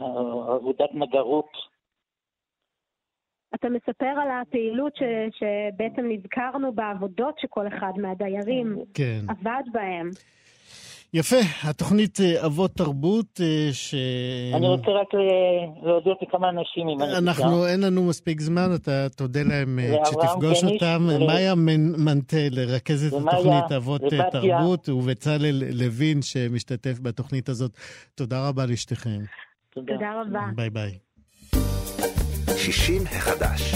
אה, 0.00 0.54
עבודת 0.54 0.90
נגרות. 0.94 1.71
אתה 3.54 3.68
מספר 3.68 4.06
על 4.22 4.28
הפעילות 4.42 4.92
ש, 4.96 5.02
שבעצם 5.38 6.02
נזכרנו 6.08 6.72
בעבודות 6.72 7.34
שכל 7.38 7.68
אחד 7.68 7.92
מהדיירים 7.96 8.78
כן. 8.94 9.20
עבד 9.28 9.62
בהם. 9.72 10.10
יפה, 11.14 11.36
התוכנית 11.64 12.20
אה, 12.20 12.46
אבות 12.46 12.70
תרבות, 12.70 13.40
אה, 13.40 13.68
ש... 13.72 13.94
אני 14.54 14.66
רוצה 14.66 14.90
רק 14.90 15.08
להודות 15.82 16.18
לכמה 16.22 16.48
אנשים, 16.48 16.88
אם 16.88 17.02
אני 17.02 17.18
אנחנו, 17.18 17.66
אין 17.66 17.80
לנו 17.80 18.02
מספיק 18.08 18.40
זמן, 18.40 18.68
אתה 18.74 19.08
תודה 19.16 19.40
להם 19.42 19.78
אה, 19.78 19.96
כשתפגוש 20.04 20.64
אותם. 20.64 21.08
מאיה 21.26 21.54
מנ- 21.54 21.96
מנטל, 22.04 22.48
רכזת 22.68 23.12
ומאיה, 23.12 23.38
התוכנית 23.38 23.72
אבות. 23.76 24.02
תרבות, 24.32 24.88
ובצלאל 24.88 25.62
לוין 25.72 26.22
שמשתתף 26.22 27.00
בתוכנית 27.02 27.48
הזאת. 27.48 27.70
תודה 28.14 28.48
רבה 28.48 28.66
לשתיכם. 28.66 29.18
תודה 29.70 30.20
רבה. 30.20 30.40
ביי 30.56 30.70
ביי. 30.70 30.98
60 32.66 33.02
החדש. 33.06 33.74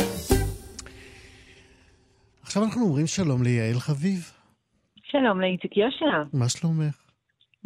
עכשיו 2.42 2.64
אנחנו 2.64 2.82
אומרים 2.82 3.06
שלום 3.06 3.42
ליעל 3.42 3.78
חביב. 3.78 4.32
שלום 5.04 5.40
לאיציק 5.40 5.76
יושע, 5.76 6.06
מה 6.32 6.48
שלומך? 6.48 7.05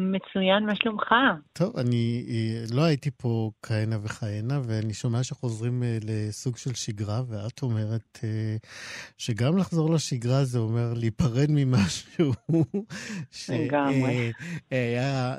מצוין, 0.00 0.66
מה 0.66 0.74
שלומך? 0.74 1.14
טוב, 1.52 1.76
אני 1.76 2.24
אה, 2.28 2.76
לא 2.76 2.82
הייתי 2.82 3.10
פה 3.10 3.50
כהנה 3.62 3.96
וכהנה, 4.02 4.60
ואני 4.64 4.94
שומע 4.94 5.22
שחוזרים 5.22 5.82
אה, 5.82 5.98
לסוג 6.04 6.56
של 6.56 6.74
שגרה, 6.74 7.20
ואת 7.28 7.62
אומרת 7.62 8.18
אה, 8.24 8.56
שגם 9.18 9.58
לחזור 9.58 9.94
לשגרה 9.94 10.44
זה 10.44 10.58
אומר 10.58 10.92
להיפרד 10.96 11.46
ממשהו. 11.50 12.32
שהיה 14.70 15.36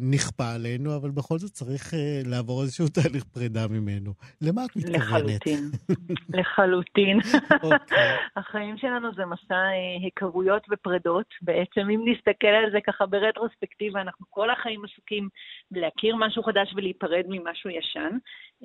נכפה 0.00 0.52
עלינו, 0.52 0.96
אבל 0.96 1.10
בכל 1.10 1.38
זאת 1.38 1.50
צריך 1.50 1.94
לעבור 2.26 2.62
איזשהו 2.62 2.88
תהליך 3.02 3.24
פרידה 3.24 3.68
ממנו. 3.68 4.12
למה 4.40 4.64
את 4.64 4.76
מתכוונת? 4.76 5.00
לחלוטין. 5.00 5.70
לחלוטין. 6.38 7.18
אוקיי. 7.62 8.16
החיים 8.36 8.76
שלנו 8.78 9.08
זה 9.14 9.22
מסע 9.26 9.60
היכרויות 10.02 10.66
ופרדות. 10.70 11.26
בעצם, 11.42 11.80
אם 11.80 12.04
נסתכל 12.04 12.46
על 12.46 12.70
זה 12.72 12.78
ככה 12.86 13.06
ברטרוספקטיבה, 13.06 13.91
אנחנו 14.00 14.26
כל 14.30 14.50
החיים 14.50 14.84
עסוקים 14.84 15.28
בלהכיר 15.70 16.16
משהו 16.16 16.42
חדש 16.42 16.72
ולהיפרד 16.76 17.24
ממשהו 17.28 17.70
ישן. 17.70 18.10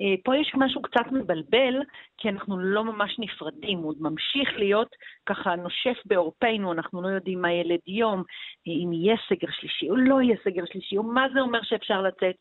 אה, 0.00 0.14
פה 0.24 0.36
יש 0.36 0.52
משהו 0.54 0.82
קצת 0.82 1.12
מבלבל, 1.12 1.74
כי 2.18 2.28
אנחנו 2.28 2.58
לא 2.58 2.84
ממש 2.84 3.16
נפרדים, 3.18 3.78
הוא 3.78 3.94
ממשיך 4.00 4.48
להיות 4.56 4.88
ככה 5.26 5.56
נושף 5.56 5.98
בעורפינו, 6.04 6.72
אנחנו 6.72 7.02
לא 7.02 7.08
יודעים 7.08 7.42
מה 7.42 7.52
ילד 7.52 7.80
יום, 7.86 8.22
אה, 8.68 8.72
אם 8.72 8.92
יהיה 8.92 9.16
סגר 9.28 9.48
שלישי 9.50 9.90
או 9.90 9.96
לא 9.96 10.22
יהיה 10.22 10.36
סגר 10.44 10.64
שלישי, 10.72 10.96
או 10.96 11.02
מה 11.02 11.26
זה 11.34 11.40
אומר 11.40 11.62
שאפשר 11.62 12.02
לצאת. 12.02 12.36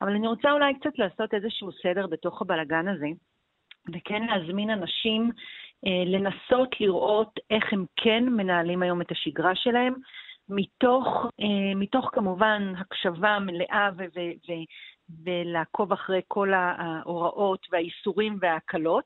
אבל 0.00 0.12
אני 0.12 0.26
רוצה 0.26 0.52
אולי 0.52 0.74
קצת 0.74 0.98
לעשות 0.98 1.34
איזשהו 1.34 1.72
סדר 1.72 2.06
בתוך 2.06 2.42
הבלגן 2.42 2.88
הזה, 2.88 3.06
וכן 3.92 4.22
להזמין 4.26 4.70
אנשים 4.70 5.30
אה, 5.86 6.04
לנסות 6.06 6.80
לראות 6.80 7.40
איך 7.50 7.72
הם 7.72 7.84
כן 7.96 8.24
מנהלים 8.24 8.82
היום 8.82 9.00
את 9.00 9.10
השגרה 9.10 9.54
שלהם, 9.54 9.94
מתוך, 10.48 11.26
אה, 11.40 11.74
מתוך 11.74 12.10
כמובן 12.12 12.72
הקשבה 12.76 13.38
מלאה 13.38 13.90
ו- 13.96 14.04
ו- 14.16 14.32
ו- 14.48 14.64
ולעקוב 15.24 15.92
אחרי 15.92 16.20
כל 16.28 16.52
ההוראות 16.54 17.66
והאיסורים 17.72 18.38
וההקלות, 18.40 19.04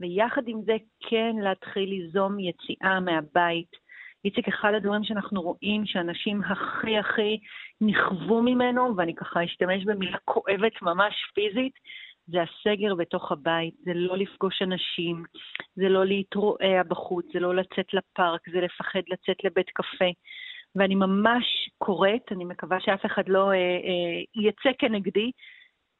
ויחד 0.00 0.42
עם 0.46 0.62
זה 0.64 0.76
כן 1.10 1.36
להתחיל 1.42 1.88
ליזום 1.88 2.38
יציאה 2.38 3.00
מהבית. 3.00 3.84
איציק, 4.24 4.48
אחד 4.48 4.74
הדברים 4.74 5.04
שאנחנו 5.04 5.42
רואים 5.42 5.86
שאנשים 5.86 6.42
הכי 6.42 6.98
הכי 6.98 7.38
נכוו 7.80 8.42
ממנו, 8.42 8.96
ואני 8.96 9.14
ככה 9.14 9.44
אשתמש 9.44 9.84
במילה 9.84 10.18
כואבת 10.24 10.82
ממש 10.82 11.14
פיזית, 11.34 11.72
זה 12.26 12.38
הסגר 12.42 12.94
בתוך 12.94 13.32
הבית, 13.32 13.74
זה 13.84 13.94
לא 13.94 14.16
לפגוש 14.16 14.62
אנשים, 14.62 15.24
זה 15.74 15.88
לא 15.88 16.06
להתרועע 16.06 16.82
בחוץ, 16.88 17.26
זה 17.32 17.40
לא 17.40 17.54
לצאת 17.54 17.94
לפארק, 17.94 18.40
זה 18.52 18.60
לפחד 18.60 19.02
לצאת 19.08 19.44
לבית 19.44 19.70
קפה. 19.70 20.10
ואני 20.76 20.94
ממש 20.94 21.44
קוראת, 21.78 22.22
אני 22.30 22.44
מקווה 22.44 22.76
שאף 22.80 23.06
אחד 23.06 23.22
לא 23.28 23.50
אה, 23.50 23.56
אה, 23.56 24.42
יצא 24.48 24.70
כנגדי, 24.78 25.30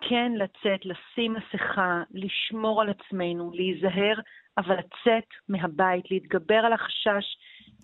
כן 0.09 0.33
לצאת, 0.37 0.81
לשים 0.85 1.35
מסכה, 1.35 2.03
לשמור 2.11 2.83
על 2.83 2.89
עצמנו, 2.91 3.51
להיזהר, 3.55 4.21
אבל 4.59 4.75
לצאת 4.75 5.29
מהבית, 5.49 6.11
להתגבר 6.11 6.55
על 6.55 6.73
החשש, 6.73 7.27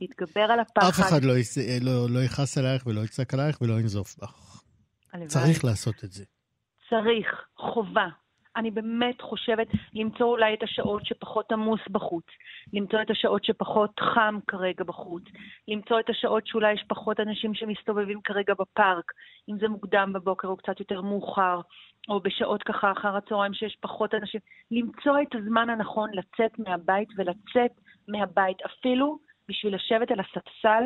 להתגבר 0.01 0.53
על 0.53 0.61
הפחד. 0.61 0.89
אף 0.89 1.01
אחד 1.09 1.25
לא, 1.25 1.39
יס... 1.39 1.59
לא, 1.81 2.07
לא 2.11 2.19
יכעס 2.25 2.59
עלייך 2.59 2.87
ולא 2.87 3.01
יצעק 3.01 3.35
עלייך 3.35 3.63
ולא 3.63 3.73
ינזוף 3.73 4.17
בך. 4.23 4.63
צריך 5.27 5.65
לעשות 5.65 6.05
את 6.05 6.13
זה. 6.13 6.25
צריך, 6.91 7.45
חובה. 7.57 8.09
אני 8.57 8.71
באמת 8.71 9.21
חושבת 9.21 9.67
למצוא 9.95 10.27
אולי 10.27 10.55
את 10.55 10.63
השעות 10.63 11.07
שפחות 11.07 11.53
עמוס 11.53 11.81
בחוץ, 11.91 12.25
למצוא 12.73 13.03
את 13.03 13.11
השעות 13.11 13.45
שפחות 13.45 14.01
חם 14.01 14.39
כרגע 14.47 14.85
בחוץ, 14.85 15.23
למצוא 15.69 16.01
את 16.01 16.11
השעות 16.11 16.47
שאולי 16.47 16.73
יש 16.73 16.85
פחות 16.89 17.21
אנשים 17.21 17.55
שמסתובבים 17.55 18.21
כרגע 18.25 18.55
בפארק, 18.59 19.13
אם 19.49 19.59
זה 19.61 19.69
מוקדם 19.69 20.13
בבוקר 20.15 20.49
או 20.49 20.57
קצת 20.57 20.81
יותר 20.81 21.01
מאוחר, 21.01 21.61
או 22.09 22.21
בשעות 22.21 22.63
ככה 22.63 22.93
אחר 22.93 23.17
הצהריים 23.17 23.55
שיש 23.55 23.77
פחות 23.81 24.15
אנשים, 24.15 24.41
למצוא 24.71 25.17
את 25.23 25.35
הזמן 25.35 25.71
הנכון 25.71 26.11
לצאת 26.13 26.59
מהבית 26.59 27.09
ולצאת 27.17 27.73
מהבית, 28.09 28.57
אפילו 28.67 29.19
בשביל 29.49 29.75
לשבת 29.75 30.11
על 30.11 30.21
הספסל 30.21 30.85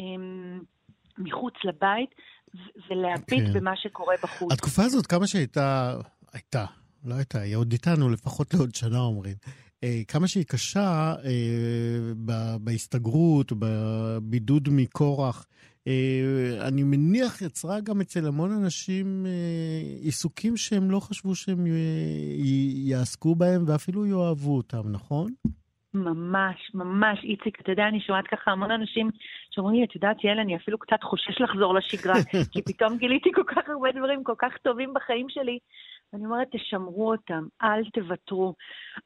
אמ, 0.00 0.60
מחוץ 1.18 1.54
לבית 1.64 2.10
ולהביט 2.90 3.46
כן. 3.46 3.60
במה 3.60 3.76
שקורה 3.76 4.14
בחוץ. 4.22 4.52
התקופה 4.52 4.82
הזאת, 4.82 5.06
כמה 5.06 5.26
שהייתה, 5.26 5.92
הייתה, 6.32 6.64
לא 7.04 7.14
הייתה, 7.14 7.40
היא 7.40 7.56
עוד 7.56 7.72
איתנו 7.72 8.08
לפחות 8.10 8.54
לעוד 8.54 8.74
שנה 8.74 8.98
אומרים. 8.98 9.36
אה, 9.84 10.00
כמה 10.08 10.28
שהיא 10.28 10.44
קשה 10.44 11.14
אה, 11.24 12.12
בהסתגרות, 12.60 13.52
בבידוד 13.58 14.68
מקורח, 14.72 15.46
אה, 15.86 16.68
אני 16.68 16.82
מניח 16.82 17.42
יצרה 17.42 17.80
גם 17.80 18.00
אצל 18.00 18.26
המון 18.26 18.50
אנשים 18.52 19.26
עיסוקים 20.02 20.56
שהם 20.56 20.90
לא 20.90 21.00
חשבו 21.00 21.34
שהם 21.34 21.66
יעסקו 22.88 23.34
בהם 23.34 23.64
ואפילו 23.66 24.06
יאהבו 24.06 24.56
אותם, 24.56 24.82
נכון? 24.90 25.30
ממש, 25.94 26.70
ממש, 26.74 27.18
איציק, 27.24 27.60
אתה 27.60 27.72
יודע, 27.72 27.88
אני 27.88 28.00
שומעת 28.00 28.26
ככה 28.26 28.50
המון 28.50 28.70
אנשים 28.70 29.10
שאומרים 29.50 29.80
לי, 29.80 29.84
את 29.84 29.94
יודעת, 29.94 30.24
יעל, 30.24 30.38
אני 30.38 30.56
אפילו 30.56 30.78
קצת 30.78 31.02
חושש 31.02 31.40
לחזור 31.40 31.74
לשגרה, 31.74 32.14
כי 32.52 32.62
פתאום 32.62 32.96
גיליתי 32.96 33.30
כל 33.34 33.42
כך 33.46 33.68
הרבה 33.68 33.88
דברים 33.92 34.24
כל 34.24 34.34
כך 34.38 34.52
טובים 34.62 34.94
בחיים 34.94 35.26
שלי, 35.28 35.58
ואני 36.12 36.24
אומרת, 36.24 36.48
תשמרו 36.50 37.10
אותם, 37.12 37.44
אל 37.62 37.90
תוותרו. 37.90 38.54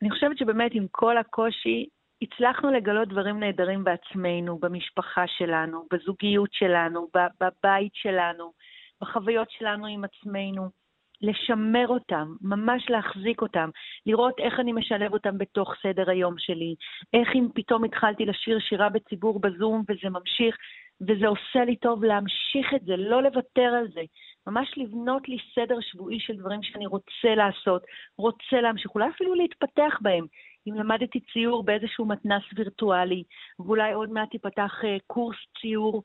אני 0.03 0.11
חושבת 0.11 0.39
שבאמת 0.39 0.71
עם 0.75 0.87
כל 0.91 1.19
הקושי, 1.19 1.87
הצלחנו 2.23 2.71
לגלות 2.71 3.09
דברים 3.09 3.41
נהדרים 3.41 3.85
בעצמנו, 3.85 4.59
במשפחה 4.59 5.25
שלנו, 5.27 5.87
בזוגיות 5.93 6.53
שלנו, 6.53 7.09
בבית 7.41 7.95
שלנו, 7.95 8.53
בחוויות 9.01 9.51
שלנו 9.51 9.87
עם 9.87 10.05
עצמנו. 10.05 10.81
לשמר 11.23 11.89
אותם, 11.89 12.35
ממש 12.41 12.91
להחזיק 12.91 13.43
אותם, 13.43 13.71
לראות 14.07 14.35
איך 14.39 14.61
אני 14.61 14.73
משלב 14.73 15.13
אותם 15.13 15.39
בתוך 15.39 15.75
סדר 15.83 16.11
היום 16.11 16.35
שלי, 16.39 16.75
איך 17.13 17.29
אם 17.35 17.49
פתאום 17.55 17.85
התחלתי 17.85 18.27
לשיר 18.27 18.59
שירה 18.59 18.89
בציבור 18.89 19.41
בזום 19.41 19.83
וזה 19.89 20.11
ממשיך, 20.11 20.57
וזה 21.01 21.27
עושה 21.27 21.65
לי 21.65 21.77
טוב 21.77 22.05
להמשיך 22.05 22.75
את 22.77 22.85
זה, 22.85 22.97
לא 22.97 23.23
לוותר 23.23 23.71
על 23.79 23.89
זה. 23.95 24.01
ממש 24.47 24.75
לבנות 24.77 25.29
לי 25.29 25.37
סדר 25.55 25.81
שבועי 25.81 26.21
של 26.21 26.37
דברים 26.37 26.63
שאני 26.63 26.87
רוצה 26.87 27.35
לעשות, 27.37 27.83
רוצה 28.19 28.61
להמשיך, 28.63 28.95
אולי 28.95 29.09
אפילו 29.11 29.35
להתפתח 29.35 29.99
בהם. 30.01 30.27
אם 30.67 30.75
למדתי 30.75 31.21
ציור 31.33 31.65
באיזשהו 31.65 32.07
מתנס 32.07 32.43
וירטואלי, 32.57 33.23
ואולי 33.59 33.93
עוד 33.93 34.11
מעט 34.11 34.35
ייפתח 34.35 34.73
אה, 34.85 34.97
קורס 35.07 35.37
ציור, 35.61 36.03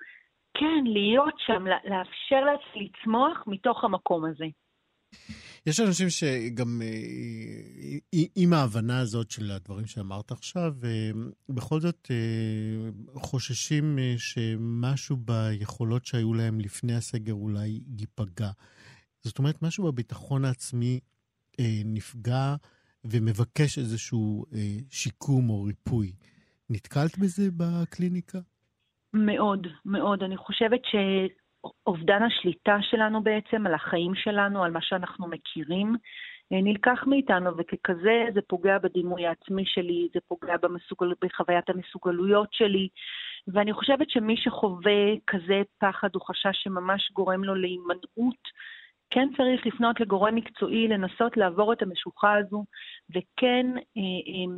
כן, 0.54 0.84
להיות 0.86 1.34
שם, 1.38 1.66
לאפשר 1.68 2.42
לעצמי 2.46 2.90
לצמוח 2.90 3.44
מתוך 3.48 3.84
המקום 3.84 4.26
הזה. 4.26 4.46
יש 5.66 5.80
אנשים 5.80 6.10
שגם 6.10 6.82
אה, 6.82 8.24
עם 8.36 8.54
ההבנה 8.54 9.00
הזאת 9.00 9.32
של 9.32 9.52
הדברים 9.52 9.86
שאמרת 9.86 10.32
עכשיו, 10.32 10.74
אה, 10.84 11.12
בכל 11.50 11.80
זאת 11.80 12.08
אה, 12.12 12.90
חוששים 13.22 14.00
שמשהו 14.18 15.18
ביכולות 15.18 16.06
שהיו 16.06 16.34
להם 16.34 16.60
לפני 16.60 16.96
הסגר 16.96 17.34
אולי 17.34 17.80
ייפגע. 18.00 18.50
זאת 19.22 19.40
אומרת, 19.40 19.62
משהו 19.62 19.84
בביטחון 19.84 20.46
העצמי 20.46 21.00
נפגע 21.86 22.56
ומבקש 23.06 23.78
איזשהו 23.78 24.46
שיקום 24.90 25.50
או 25.50 25.64
ריפוי. 25.64 26.12
נתקלת 26.70 27.18
בזה 27.20 27.50
בקליניקה? 27.58 28.40
מאוד, 29.14 29.68
מאוד. 29.86 30.24
אני 30.24 30.38
חושבת 30.38 30.82
ש... 30.86 30.96
אובדן 31.88 32.24
השליטה 32.24 32.78
שלנו 32.82 33.24
בעצם 33.24 33.68
על 33.68 33.74
החיים 33.74 34.16
שלנו, 34.16 34.64
על 34.64 34.72
מה 34.72 34.82
שאנחנו 34.82 35.28
מכירים, 35.28 35.96
אה, 36.54 36.62
נלקח 36.62 37.04
מאיתנו, 37.08 37.58
וככזה 37.58 38.26
זה 38.34 38.42
פוגע 38.48 38.78
בדימוי 38.78 39.28
העצמי 39.28 39.66
שלי, 39.66 40.08
זה 40.14 40.20
פוגע 40.28 40.58
במסוגל... 40.58 41.14
בחוויית 41.22 41.70
המסוגלויות 41.70 42.54
שלי, 42.54 42.88
ואני 43.48 43.74
חושבת 43.74 44.10
שמי 44.10 44.38
שחווה 44.38 45.14
כזה 45.28 45.62
פחד 45.80 46.10
או 46.16 46.20
חשש 46.20 46.64
שממש 46.64 47.12
גורם 47.12 47.44
לו 47.44 47.56
להימנעות, 47.56 48.66
כן 49.10 49.28
צריך 49.38 49.66
לפנות 49.66 50.00
לגורם 50.00 50.36
מקצועי, 50.36 50.88
לנסות 50.88 51.38
לעבור 51.38 51.74
את 51.74 51.82
המשוכה 51.82 52.38
הזו, 52.38 52.66
וכן 53.10 53.66
אה, 53.98 54.54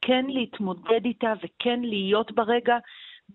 כן 0.00 0.24
להתמודד 0.28 1.04
איתה 1.04 1.32
וכן 1.42 1.80
להיות 1.80 2.32
ברגע, 2.32 2.76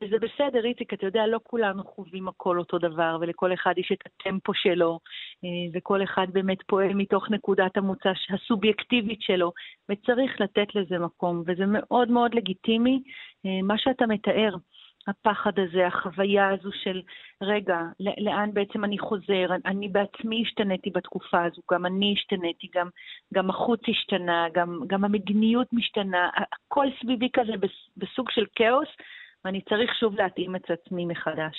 וזה 0.02 0.16
בסדר, 0.20 0.66
איציק, 0.66 0.94
אתה 0.94 1.06
יודע, 1.06 1.28
לא 1.28 1.40
כולנו 1.44 1.84
חווים 1.84 2.28
הכל 2.28 2.60
אותו 2.60 2.78
דבר, 2.78 3.18
ולכל 3.22 3.54
אחד 3.54 3.74
יש 3.78 3.92
את 3.92 4.00
הטמפו 4.06 4.54
שלו, 4.54 5.00
אה, 5.44 5.50
וכל 5.74 6.04
אחד 6.04 6.28
באמת 6.34 6.58
פועל 6.68 6.94
מתוך 6.94 7.30
נקודת 7.30 7.78
המוצא 7.78 8.10
הסובייקטיבית 8.30 9.22
שלו, 9.22 9.52
וצריך 9.90 10.42
לתת 10.42 10.76
לזה 10.76 11.00
מקום, 11.00 11.44
וזה 11.48 11.64
מאוד 11.68 12.12
מאוד 12.12 12.34
לגיטימי, 12.36 13.02
אה, 13.46 13.62
מה 13.64 13.78
שאתה 13.78 14.06
מתאר. 14.08 14.56
הפחד 15.08 15.52
הזה, 15.60 15.88
החוויה 15.88 16.50
הזו 16.50 16.70
של, 16.84 17.02
רגע, 17.44 17.80
לאן 18.00 18.54
בעצם 18.54 18.84
אני 18.84 19.00
חוזר? 19.00 19.48
אני 19.66 19.88
בעצמי 19.88 20.44
השתניתי 20.46 20.90
בתקופה 20.90 21.44
הזו, 21.44 21.62
גם 21.72 21.86
אני 21.86 22.14
השתניתי, 22.18 22.68
גם, 22.76 22.90
גם 23.34 23.50
החוץ 23.50 23.82
השתנה, 23.88 24.48
גם, 24.54 24.80
גם 24.88 25.06
המדיניות 25.06 25.68
משתנה, 25.74 26.30
הכל 26.36 26.86
סביבי 27.02 27.30
כזה 27.34 27.54
בסוג 27.98 28.32
של 28.32 28.46
כאוס, 28.56 28.88
ואני 29.46 29.62
צריך 29.62 29.92
שוב 30.00 30.16
להתאים 30.16 30.56
את 30.56 30.72
עצמי 30.72 31.06
מחדש. 31.06 31.56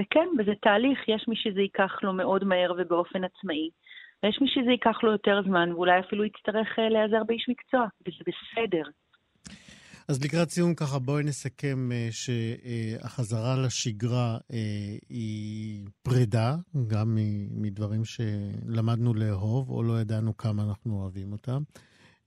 וכן, 0.00 0.28
וזה 0.38 0.52
תהליך, 0.62 0.98
יש 1.08 1.24
מי 1.28 1.36
שזה 1.36 1.60
ייקח 1.60 1.92
לו 2.02 2.12
מאוד 2.12 2.44
מהר 2.44 2.72
ובאופן 2.78 3.24
עצמאי, 3.24 3.70
ויש 4.22 4.38
מי 4.40 4.48
שזה 4.48 4.70
ייקח 4.70 5.02
לו 5.02 5.12
יותר 5.12 5.42
זמן, 5.46 5.72
ואולי 5.72 6.00
אפילו 6.00 6.24
יצטרך 6.24 6.78
אה, 6.78 6.88
להיעזר 6.88 7.24
באיש 7.26 7.46
מקצוע, 7.48 7.86
וזה 8.06 8.24
בסדר. 8.26 8.82
אז 10.08 10.24
לקראת 10.24 10.50
סיום 10.50 10.74
ככה, 10.74 10.98
בואי 10.98 11.24
נסכם 11.24 11.88
uh, 11.90 12.12
שהחזרה 12.12 13.56
לשגרה 13.66 14.38
uh, 14.38 14.54
היא 15.08 15.86
פרידה, 16.02 16.54
גם 16.86 17.18
מדברים 17.50 18.04
שלמדנו 18.04 19.14
לאהוב, 19.14 19.70
או 19.70 19.82
לא 19.82 20.00
ידענו 20.00 20.36
כמה 20.36 20.62
אנחנו 20.62 21.00
אוהבים 21.00 21.32
אותם. 21.32 21.62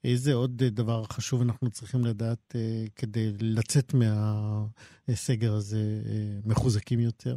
איזה 0.04 0.34
עוד 0.34 0.64
דבר 0.64 1.04
חשוב 1.04 1.42
אנחנו 1.42 1.70
צריכים 1.70 2.06
לדעת 2.06 2.56
אה, 2.56 2.86
כדי 2.96 3.32
לצאת 3.42 3.94
מהסגר 3.94 5.54
הזה 5.54 5.78
אה, 6.06 6.40
מחוזקים 6.46 7.00
יותר? 7.00 7.36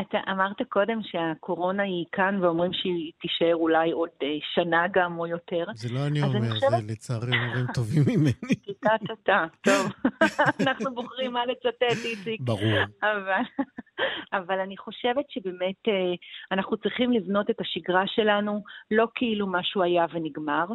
אתה 0.00 0.18
אמרת 0.30 0.62
קודם 0.68 1.00
שהקורונה 1.02 1.82
היא 1.82 2.04
כאן 2.12 2.38
ואומרים 2.42 2.72
שהיא 2.72 3.12
תישאר 3.20 3.54
אולי 3.54 3.90
עוד 3.90 4.10
אה, 4.22 4.28
שנה 4.54 4.86
גם 4.92 5.18
או 5.18 5.26
יותר. 5.26 5.64
זה 5.74 5.88
לא 5.94 6.06
אני 6.06 6.22
אומר, 6.22 6.36
אני 6.36 6.50
חושבת... 6.50 6.70
זה 6.70 6.92
לצערי 6.92 7.32
אומרים 7.46 7.66
טובים 7.74 8.02
ממני. 8.06 8.54
טה-טה-טה, 8.84 9.46
טוב. 9.62 9.92
אנחנו 10.66 10.94
בוחרים 10.94 11.32
מה 11.32 11.46
לצטט, 11.46 12.04
איציק. 12.04 12.40
ברור. 12.40 12.78
אבל, 13.02 13.42
אבל 14.32 14.60
אני 14.60 14.76
חושבת 14.76 15.24
שבאמת 15.30 15.82
אנחנו 16.52 16.76
צריכים 16.76 17.12
לבנות 17.12 17.50
את 17.50 17.60
השגרה 17.60 18.02
שלנו 18.06 18.62
לא 18.90 19.06
כאילו 19.14 19.46
משהו 19.46 19.82
היה 19.82 20.06
ונגמר, 20.12 20.66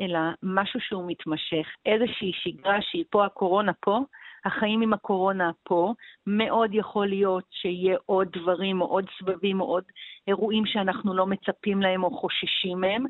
אלא 0.00 0.20
משהו 0.42 0.80
שהוא 0.80 1.04
מתמשך, 1.06 1.66
איזושהי 1.86 2.32
שגרה 2.34 2.78
שהיא 2.82 3.04
פה, 3.10 3.24
הקורונה 3.24 3.72
פה, 3.80 3.98
החיים 4.44 4.80
עם 4.80 4.92
הקורונה 4.92 5.50
פה, 5.62 5.92
מאוד 6.26 6.70
יכול 6.74 7.06
להיות 7.06 7.44
שיהיה 7.50 7.96
עוד 8.06 8.28
דברים 8.32 8.80
או 8.80 8.86
עוד 8.86 9.04
סבבים 9.18 9.60
או 9.60 9.66
עוד 9.66 9.84
אירועים 10.28 10.66
שאנחנו 10.66 11.14
לא 11.14 11.26
מצפים 11.26 11.82
להם 11.82 12.04
או 12.04 12.10
חוששים 12.10 12.80
מהם, 12.80 13.04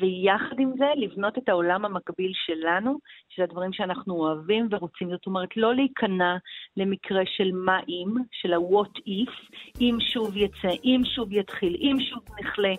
ויחד 0.00 0.58
עם 0.58 0.72
זה 0.78 0.86
לבנות 0.96 1.38
את 1.38 1.48
העולם 1.48 1.84
המקביל 1.84 2.32
שלנו, 2.46 2.98
של 3.28 3.42
הדברים 3.42 3.72
שאנחנו 3.72 4.14
אוהבים 4.14 4.68
ורוצים. 4.70 5.10
זאת 5.10 5.26
אומרת, 5.26 5.56
לא 5.56 5.74
להיכנע 5.74 6.36
למקרה 6.76 7.22
של 7.26 7.50
מה 7.52 7.78
אם, 7.88 8.14
של 8.32 8.52
ה-what 8.52 8.98
if, 8.98 9.56
אם 9.80 9.96
שוב 10.00 10.36
יצא, 10.36 10.68
אם 10.84 11.00
שוב 11.14 11.32
יתחיל, 11.32 11.76
אם 11.80 11.96
שוב 12.00 12.24
נחלה, 12.40 12.74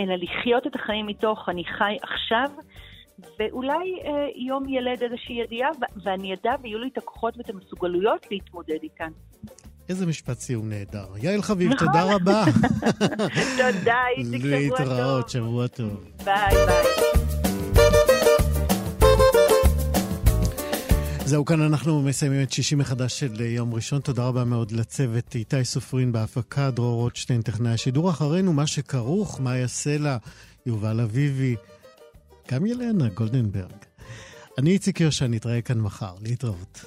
אלא 0.00 0.14
לחיות 0.14 0.66
את 0.66 0.74
החיים 0.74 1.06
מתוך 1.06 1.48
אני 1.48 1.64
חי 1.64 1.96
עכשיו, 2.02 2.50
ואולי 3.38 3.74
אה, 4.04 4.10
יום 4.36 4.68
ילד 4.68 5.02
איזושהי 5.02 5.34
ידיעה, 5.44 5.70
ואני 6.04 6.34
אדע 6.34 6.52
ויהיו 6.62 6.78
לי 6.78 6.88
את 6.92 6.98
הכוחות 6.98 7.36
ואת 7.36 7.50
המסוגלויות 7.50 8.26
להתמודד 8.30 8.78
איתן. 8.82 9.10
איזה 9.88 10.06
משפט 10.06 10.38
סיום 10.38 10.68
נהדר. 10.68 11.06
יעל 11.16 11.42
חביב, 11.42 11.72
נכון. 11.72 11.86
תודה 11.86 12.14
רבה. 12.14 12.44
תודה, 13.58 14.02
איציק, 14.16 14.42
שבוע 14.42 14.78
טוב. 14.78 14.88
להתראות, 14.88 15.28
שבוע 15.30 15.66
טוב. 15.66 16.04
ביי 16.24 16.54
ביי. 16.66 17.12
זהו, 21.32 21.44
כאן 21.44 21.62
אנחנו 21.62 22.02
מסיימים 22.02 22.42
את 22.42 22.52
שישי 22.52 22.74
מחדש 22.74 23.20
של 23.20 23.40
יום 23.40 23.74
ראשון. 23.74 24.00
תודה 24.00 24.26
רבה 24.26 24.44
מאוד 24.44 24.72
לצוות 24.72 25.34
איתי 25.34 25.64
סופרין 25.64 26.12
בהפקה, 26.12 26.70
דרור 26.70 26.94
רוטשטיין, 26.94 27.42
טכנאי 27.42 27.72
השידור. 27.72 28.10
אחרינו, 28.10 28.52
מה 28.52 28.66
שכרוך, 28.66 29.40
מאיה 29.40 29.68
סלע, 29.68 30.16
יובל 30.66 31.00
אביבי, 31.00 31.56
גם 32.50 32.66
ילנה 32.66 33.08
גולדנברג. 33.08 33.72
אני 34.58 34.70
איציק 34.70 35.00
יושע, 35.00 35.26
נתראה 35.26 35.62
כאן 35.62 35.80
מחר. 35.80 36.14
להתראות. 36.20 36.84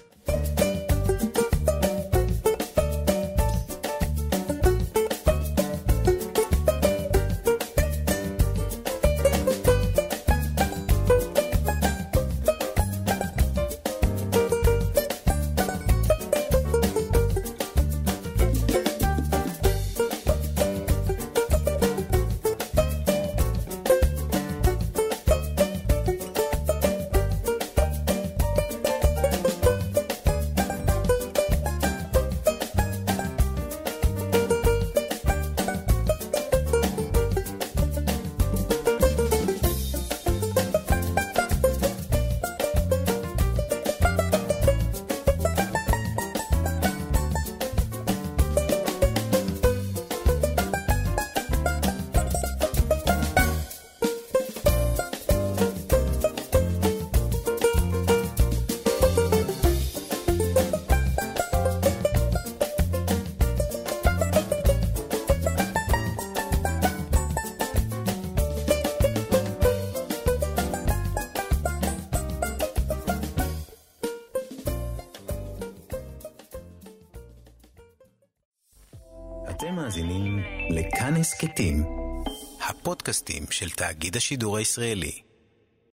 של 83.56 83.70
תאגיד 83.70 84.16
השידור 84.16 84.58
הישראלי. 84.58 85.24